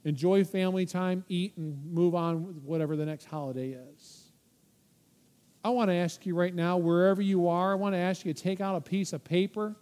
enjoy 0.04 0.44
family 0.44 0.86
time, 0.86 1.24
eat, 1.28 1.56
and 1.56 1.92
move 1.92 2.14
on 2.14 2.46
with 2.46 2.56
whatever 2.58 2.96
the 2.96 3.04
next 3.04 3.26
holiday 3.26 3.70
is. 3.70 4.27
I 5.68 5.70
want 5.70 5.90
to 5.90 5.94
ask 5.94 6.24
you 6.24 6.34
right 6.34 6.54
now, 6.54 6.78
wherever 6.78 7.20
you 7.20 7.46
are, 7.46 7.72
I 7.72 7.74
want 7.74 7.94
to 7.94 7.98
ask 7.98 8.24
you 8.24 8.32
to 8.32 8.42
take 8.42 8.62
out 8.62 8.74
a 8.74 8.80
piece 8.80 9.12
of 9.12 9.22
paper. 9.22 9.76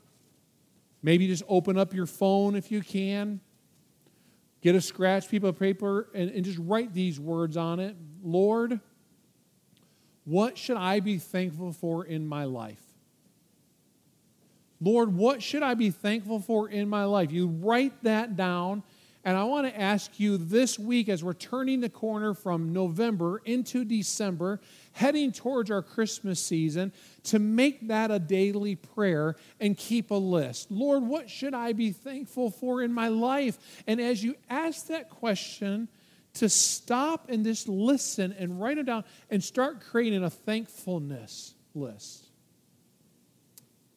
Maybe 1.01 1.29
just 1.29 1.45
open 1.49 1.79
up 1.79 1.95
your 1.95 2.07
phone 2.07 2.57
if 2.57 2.73
you 2.73 2.81
can. 2.81 3.41
Get 4.63 4.75
a 4.75 4.81
scratch 4.81 5.29
piece 5.29 5.45
of 5.45 5.57
paper 5.57 6.09
and, 6.13 6.29
and 6.31 6.45
just 6.45 6.59
write 6.59 6.93
these 6.93 7.21
words 7.21 7.57
on 7.57 7.79
it 7.79 7.95
Lord, 8.25 8.81
what 10.25 10.59
should 10.59 10.77
I 10.77 10.99
be 10.99 11.19
thankful 11.19 11.73
for 11.73 12.05
in 12.05 12.27
my 12.27 12.43
life? 12.43 12.83
Lord, 14.81 15.15
what 15.15 15.41
should 15.41 15.63
I 15.63 15.75
be 15.75 15.91
thankful 15.91 16.41
for 16.41 16.69
in 16.69 16.89
my 16.89 17.05
life? 17.05 17.31
You 17.31 17.47
write 17.47 18.03
that 18.03 18.35
down 18.35 18.83
And 19.27 19.37
I 19.37 19.43
want 19.43 19.67
to 19.67 19.79
ask 19.79 20.21
you 20.21 20.37
this 20.37 20.79
week, 20.79 21.09
as 21.09 21.25
we're 21.25 21.33
turning 21.33 21.81
the 21.81 21.89
corner 21.89 22.33
from 22.33 22.73
November 22.73 23.43
into 23.45 23.85
December, 23.85 24.61
heading 24.93 25.33
towards 25.33 25.69
our 25.69 25.83
Christmas 25.83 26.39
season, 26.39 26.93
to 27.25 27.41
make 27.41 27.89
that 27.89 28.13
a 28.13 28.21
daily 28.21 28.77
prayer 28.77 29.35
and 29.59 29.77
keep 29.77 30.13
a 30.13 30.15
list. 30.15 30.71
Lord, 30.71 31.03
what 31.03 31.29
should 31.29 31.55
I 31.55 31.73
be 31.73 31.91
thankful 31.91 32.51
for 32.51 32.83
in 32.83 32.93
my 32.93 33.09
life? 33.09 33.59
And 33.89 34.01
as 34.01 34.23
you 34.23 34.37
ask 34.49 34.87
that 34.87 35.11
question, 35.11 35.89
to 36.35 36.49
stop 36.49 37.29
and 37.29 37.45
just 37.45 37.69
listen 37.69 38.33
and 38.39 38.61
write 38.61 38.79
it 38.79 38.87
down 38.87 39.03
and 39.31 39.43
start 39.43 39.81
creating 39.81 40.23
a 40.23 40.31
thankfulness 40.31 41.55
list. 41.75 42.26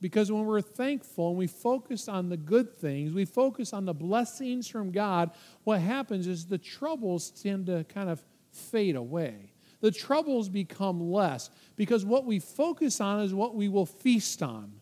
Because 0.01 0.31
when 0.31 0.45
we're 0.45 0.61
thankful 0.61 1.29
and 1.29 1.37
we 1.37 1.47
focus 1.47 2.07
on 2.07 2.29
the 2.29 2.37
good 2.37 2.77
things, 2.77 3.13
we 3.13 3.25
focus 3.25 3.73
on 3.73 3.85
the 3.85 3.93
blessings 3.93 4.67
from 4.67 4.91
God, 4.91 5.31
what 5.65 5.81
happens 5.81 6.25
is 6.25 6.45
the 6.45 6.57
troubles 6.57 7.31
tend 7.31 7.65
to 7.65 7.83
kind 7.83 8.09
of 8.09 8.23
fade 8.51 8.95
away. 8.95 9.51
The 9.81 9.91
troubles 9.91 10.49
become 10.49 11.11
less 11.11 11.49
because 11.75 12.05
what 12.05 12.25
we 12.25 12.39
focus 12.39 13.01
on 13.01 13.21
is 13.21 13.33
what 13.33 13.55
we 13.55 13.67
will 13.67 13.85
feast 13.85 14.41
on 14.41 14.78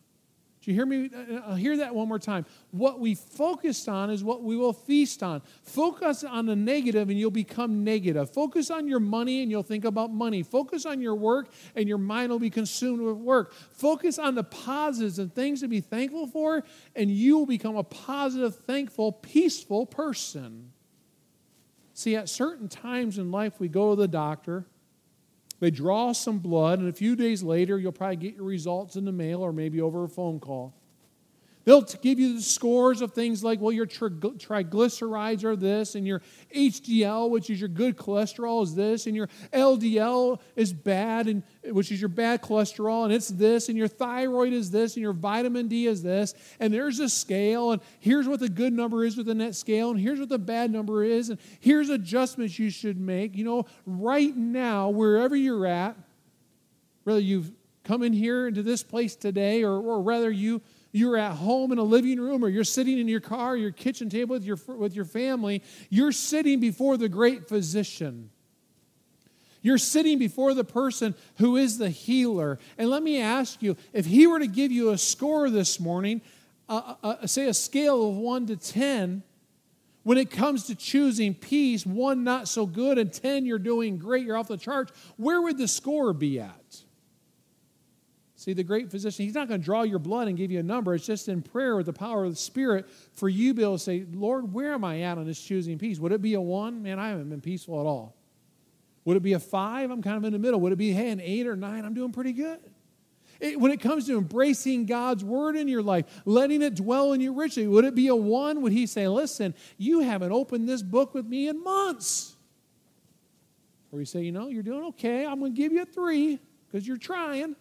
you 0.68 0.74
hear 0.74 0.86
me? 0.86 1.10
I'll 1.46 1.56
hear 1.56 1.78
that 1.78 1.96
one 1.96 2.08
more 2.08 2.20
time. 2.20 2.46
What 2.72 3.00
we 3.00 3.16
focus 3.16 3.88
on 3.88 4.10
is 4.10 4.24
what 4.24 4.44
we 4.44 4.58
will 4.58 4.74
feast 4.74 5.24
on. 5.24 5.42
Focus 5.64 6.24
on 6.24 6.46
the 6.46 6.56
negative 6.56 7.10
and 7.10 7.18
you'll 7.18 7.32
become 7.32 7.84
negative. 7.84 8.30
Focus 8.32 8.70
on 8.70 8.88
your 8.88 9.00
money 9.00 9.42
and 9.42 9.50
you'll 9.50 9.64
think 9.64 9.86
about 9.86 10.12
money. 10.12 10.44
Focus 10.44 10.86
on 10.86 11.02
your 11.02 11.16
work 11.16 11.50
and 11.76 11.88
your 11.88 11.98
mind 11.98 12.32
will 12.32 12.40
be 12.40 12.50
consumed 12.50 13.02
with 13.02 13.18
work. 13.18 13.54
Focus 13.54 14.20
on 14.20 14.36
the 14.36 14.44
positives 14.44 15.20
and 15.20 15.34
things 15.34 15.62
to 15.62 15.68
be 15.68 15.80
thankful 15.80 16.28
for 16.28 16.64
and 16.96 17.10
you 17.10 17.38
will 17.38 17.46
become 17.46 17.78
a 17.78 17.84
positive, 17.84 18.56
thankful, 18.56 19.12
peaceful 19.12 19.86
person. 19.86 20.72
See, 21.94 22.16
at 22.16 22.30
certain 22.30 22.68
times 22.68 23.18
in 23.18 23.32
life, 23.32 23.60
we 23.60 23.70
go 23.70 23.96
to 23.96 24.02
the 24.02 24.08
doctor 24.08 24.66
they 25.60 25.72
draw 25.72 26.12
some 26.12 26.40
blood, 26.40 26.80
and 26.80 26.88
a 26.88 26.94
few 26.94 27.16
days 27.16 27.42
later, 27.42 27.80
you'll 27.80 27.92
probably 27.92 28.18
get 28.18 28.36
your 28.36 28.46
results 28.46 28.96
in 28.96 29.06
the 29.06 29.12
mail 29.12 29.42
or 29.42 29.52
maybe 29.52 29.82
over 29.82 30.04
a 30.04 30.10
phone 30.10 30.40
call. 30.40 30.77
They'll 31.68 31.82
give 31.82 32.18
you 32.18 32.36
the 32.36 32.42
scores 32.42 33.02
of 33.02 33.12
things 33.12 33.44
like, 33.44 33.60
well, 33.60 33.74
your 33.74 33.86
triglycerides 33.86 35.44
are 35.44 35.58
this, 35.58 35.96
and 35.96 36.08
your 36.08 36.22
HDL, 36.56 37.30
which 37.30 37.50
is 37.50 37.60
your 37.60 37.68
good 37.68 37.98
cholesterol, 37.98 38.64
is 38.64 38.74
this, 38.74 39.06
and 39.06 39.14
your 39.14 39.28
LDL 39.52 40.40
is 40.56 40.72
bad, 40.72 41.28
and 41.28 41.44
which 41.66 41.92
is 41.92 42.00
your 42.00 42.08
bad 42.08 42.42
cholesterol, 42.42 43.04
and 43.04 43.12
it's 43.12 43.28
this, 43.28 43.68
and 43.68 43.78
your 43.78 43.90
thyroid 43.90 44.54
is 44.54 44.72
this, 44.72 44.96
and 44.96 45.02
your 45.04 45.12
vitamin 45.12 45.68
D 45.68 45.88
is 45.88 46.02
this, 46.02 46.36
and 46.62 46.74
there's 46.74 47.02
a 47.02 47.10
scale, 47.10 47.74
and 47.74 47.82
here's 48.00 48.30
what 48.30 48.40
the 48.40 48.48
good 48.48 48.72
number 48.72 49.04
is 49.04 49.18
within 49.18 49.40
that 49.40 49.54
scale, 49.54 49.92
and 49.92 50.00
here's 50.00 50.22
what 50.22 50.30
the 50.30 50.40
bad 50.40 50.72
number 50.72 51.04
is, 51.04 51.30
and 51.30 51.38
here's 51.60 51.90
adjustments 51.90 52.58
you 52.58 52.70
should 52.70 52.98
make. 52.98 53.36
You 53.36 53.44
know, 53.44 53.66
right 53.86 54.34
now, 54.34 54.88
wherever 54.88 55.36
you're 55.36 55.66
at, 55.66 55.98
whether 57.04 57.20
you've 57.20 57.52
come 57.84 58.04
in 58.04 58.14
here 58.14 58.48
into 58.48 58.64
this 58.64 58.84
place 58.84 59.18
today, 59.18 59.64
or, 59.64 59.78
or 59.78 60.02
whether 60.02 60.32
you 60.32 60.62
you're 60.98 61.18
at 61.18 61.34
home 61.34 61.72
in 61.72 61.78
a 61.78 61.84
living 61.84 62.20
room 62.20 62.44
or 62.44 62.50
you're 62.50 62.64
sitting 62.64 62.98
in 62.98 63.08
your 63.08 63.20
car, 63.20 63.56
your 63.56 63.72
kitchen 63.72 64.10
table 64.10 64.34
with 64.34 64.44
your, 64.44 64.58
with 64.68 64.96
your 64.96 65.06
family, 65.06 65.64
you're 65.90 66.12
sitting 66.12 66.60
before 66.60 66.98
the 66.98 67.10
great 67.10 67.48
physician. 67.48 68.30
You're 69.62 69.78
sitting 69.78 70.18
before 70.18 70.54
the 70.54 70.64
person 70.64 71.16
who 71.38 71.58
is 71.58 71.78
the 71.78 71.90
healer. 71.90 72.60
And 72.78 72.90
let 72.90 73.04
me 73.04 73.22
ask 73.22 73.62
you 73.62 73.76
if 73.94 74.06
he 74.06 74.28
were 74.28 74.40
to 74.40 74.48
give 74.48 74.72
you 74.72 74.92
a 74.92 74.98
score 74.98 75.50
this 75.50 75.80
morning, 75.80 76.22
uh, 76.70 76.96
uh, 77.04 77.28
say 77.28 77.48
a 77.48 77.54
scale 77.54 78.10
of 78.10 78.16
1 78.16 78.48
to 78.48 78.56
10, 78.58 79.24
when 80.04 80.18
it 80.18 80.32
comes 80.32 80.68
to 80.68 80.76
choosing 80.76 81.34
peace, 81.34 81.86
one 81.86 82.24
not 82.24 82.48
so 82.48 82.66
good, 82.66 82.98
and 82.98 83.12
10 83.12 83.46
you're 83.46 83.60
doing 83.60 83.98
great, 83.98 84.26
you're 84.26 84.38
off 84.38 84.48
the 84.48 84.56
charts, 84.56 84.94
where 85.18 85.42
would 85.42 85.58
the 85.58 85.68
score 85.68 86.14
be 86.14 86.40
at? 86.40 86.67
See, 88.48 88.54
the 88.54 88.64
great 88.64 88.90
physician, 88.90 89.26
he's 89.26 89.34
not 89.34 89.50
going 89.50 89.60
to 89.60 89.66
draw 89.66 89.82
your 89.82 90.00
blood 90.00 90.30
and 90.30 90.38
give 90.38 90.52
you 90.52 90.60
a 90.60 90.64
number. 90.64 90.96
It's 90.96 91.06
just 91.06 91.28
in 91.28 91.42
prayer 91.42 91.76
with 91.76 91.86
the 91.86 91.92
power 91.92 92.24
of 92.24 92.32
the 92.32 92.38
Spirit 92.38 92.86
for 93.12 93.28
you 93.28 93.50
to 93.50 93.54
be 93.54 93.62
able 93.62 93.74
to 93.74 93.84
say, 93.84 94.06
Lord, 94.14 94.54
where 94.54 94.72
am 94.72 94.86
I 94.86 95.02
at 95.02 95.18
on 95.18 95.26
this 95.26 95.42
choosing 95.42 95.78
peace? 95.78 96.00
Would 96.00 96.14
it 96.14 96.22
be 96.22 96.34
a 96.34 96.40
one? 96.40 96.82
Man, 96.82 96.98
I 96.98 97.10
haven't 97.10 97.30
been 97.30 97.42
peaceful 97.42 97.78
at 97.82 97.86
all. 97.86 98.16
Would 99.04 99.18
it 99.18 99.20
be 99.20 99.34
a 99.34 99.40
five? 99.40 99.92
I'm 99.92 100.02
kind 100.02 100.16
of 100.16 100.24
in 100.24 100.32
the 100.32 100.40
middle. 100.40 100.62
Would 100.62 100.72
it 100.72 100.78
be, 100.78 100.94
hey, 100.94 101.10
an 101.10 101.20
eight 101.20 101.46
or 101.46 101.58
nine? 101.58 101.84
I'm 101.84 101.94
doing 101.94 102.14
pretty 102.14 102.32
good. 102.32 102.60
It, 103.42 103.60
when 103.60 103.74
it 103.74 103.82
comes 103.82 104.06
to 104.06 104.18
embracing 104.18 104.86
God's 104.86 105.26
word 105.26 105.58
in 105.58 105.68
your 105.68 105.84
life, 105.84 106.06
letting 106.24 106.62
it 106.62 106.76
dwell 106.76 107.12
in 107.12 107.20
you 107.20 107.34
richly, 107.34 107.68
would 107.68 107.84
it 107.84 107.96
be 107.96 108.08
a 108.08 108.16
one? 108.16 108.62
Would 108.62 108.72
he 108.72 108.86
say, 108.86 109.10
listen, 109.10 109.56
you 109.78 110.00
haven't 110.00 110.32
opened 110.32 110.70
this 110.70 110.82
book 110.82 111.14
with 111.14 111.26
me 111.26 111.50
in 111.50 111.62
months? 111.62 112.38
Or 113.92 114.00
you 114.00 114.06
say, 114.06 114.22
you 114.22 114.32
know, 114.32 114.48
you're 114.48 114.64
doing 114.64 114.86
okay. 114.86 115.26
I'm 115.26 115.42
going 115.42 115.54
to 115.54 115.58
give 115.58 115.74
you 115.74 115.82
a 115.82 115.86
three 115.86 116.40
because 116.66 116.88
you're 116.88 116.96
trying. 116.96 117.58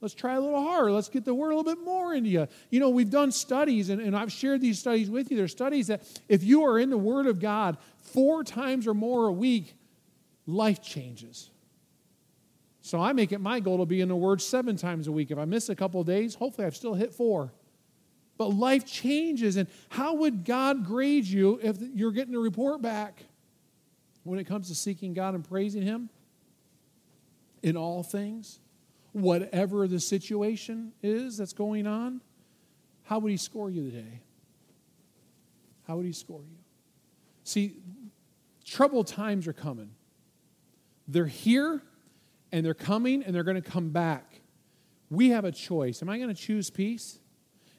Let's 0.00 0.14
try 0.14 0.34
a 0.34 0.40
little 0.40 0.62
harder. 0.62 0.92
Let's 0.92 1.10
get 1.10 1.24
the 1.24 1.34
word 1.34 1.50
a 1.50 1.56
little 1.56 1.74
bit 1.74 1.84
more 1.84 2.14
into 2.14 2.30
you. 2.30 2.48
You 2.70 2.80
know, 2.80 2.88
we've 2.88 3.10
done 3.10 3.30
studies, 3.32 3.90
and, 3.90 4.00
and 4.00 4.16
I've 4.16 4.32
shared 4.32 4.62
these 4.62 4.78
studies 4.78 5.10
with 5.10 5.30
you. 5.30 5.36
There's 5.36 5.52
studies 5.52 5.88
that 5.88 6.02
if 6.28 6.42
you 6.42 6.64
are 6.64 6.78
in 6.78 6.88
the 6.88 6.98
Word 6.98 7.26
of 7.26 7.38
God 7.38 7.76
four 7.98 8.42
times 8.42 8.86
or 8.86 8.94
more 8.94 9.26
a 9.26 9.32
week, 9.32 9.74
life 10.46 10.80
changes. 10.80 11.50
So 12.80 12.98
I 12.98 13.12
make 13.12 13.30
it 13.32 13.42
my 13.42 13.60
goal 13.60 13.78
to 13.78 13.84
be 13.84 14.00
in 14.00 14.08
the 14.08 14.16
Word 14.16 14.40
seven 14.40 14.76
times 14.76 15.06
a 15.06 15.12
week. 15.12 15.30
If 15.30 15.36
I 15.36 15.44
miss 15.44 15.68
a 15.68 15.76
couple 15.76 16.02
days, 16.02 16.34
hopefully 16.34 16.66
I've 16.66 16.76
still 16.76 16.94
hit 16.94 17.12
four. 17.12 17.52
But 18.38 18.48
life 18.48 18.86
changes, 18.86 19.58
and 19.58 19.68
how 19.90 20.14
would 20.14 20.46
God 20.46 20.86
grade 20.86 21.26
you 21.26 21.60
if 21.62 21.76
you're 21.94 22.10
getting 22.10 22.34
a 22.34 22.40
report 22.40 22.80
back 22.80 23.22
when 24.24 24.38
it 24.38 24.44
comes 24.44 24.68
to 24.68 24.74
seeking 24.74 25.12
God 25.12 25.34
and 25.34 25.46
praising 25.46 25.82
Him 25.82 26.08
in 27.62 27.76
all 27.76 28.02
things? 28.02 28.60
Whatever 29.12 29.88
the 29.88 30.00
situation 30.00 30.92
is 31.02 31.36
that's 31.36 31.52
going 31.52 31.86
on, 31.86 32.20
how 33.04 33.18
would 33.18 33.30
he 33.30 33.36
score 33.36 33.70
you 33.70 33.90
today? 33.90 34.20
How 35.86 35.96
would 35.96 36.06
he 36.06 36.12
score 36.12 36.42
you? 36.42 36.58
See, 37.42 37.76
troubled 38.64 39.08
times 39.08 39.48
are 39.48 39.52
coming. 39.52 39.90
They're 41.08 41.26
here 41.26 41.82
and 42.52 42.64
they're 42.64 42.74
coming 42.74 43.24
and 43.24 43.34
they're 43.34 43.42
going 43.42 43.60
to 43.60 43.70
come 43.70 43.90
back. 43.90 44.40
We 45.10 45.30
have 45.30 45.44
a 45.44 45.50
choice. 45.50 46.02
Am 46.02 46.08
I 46.08 46.18
going 46.18 46.28
to 46.28 46.40
choose 46.40 46.70
peace? 46.70 47.18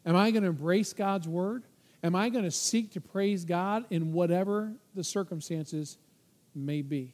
Am 0.05 0.15
I 0.15 0.31
going 0.31 0.43
to 0.43 0.49
embrace 0.49 0.91
God's 0.91 1.27
word? 1.27 1.63
Am 2.03 2.15
I 2.15 2.29
going 2.29 2.43
to 2.43 2.51
seek 2.51 2.91
to 2.91 3.01
praise 3.01 3.45
God 3.45 3.85
in 3.89 4.11
whatever 4.11 4.73
the 4.95 5.03
circumstances 5.03 5.97
may 6.53 6.81
be? 6.81 7.13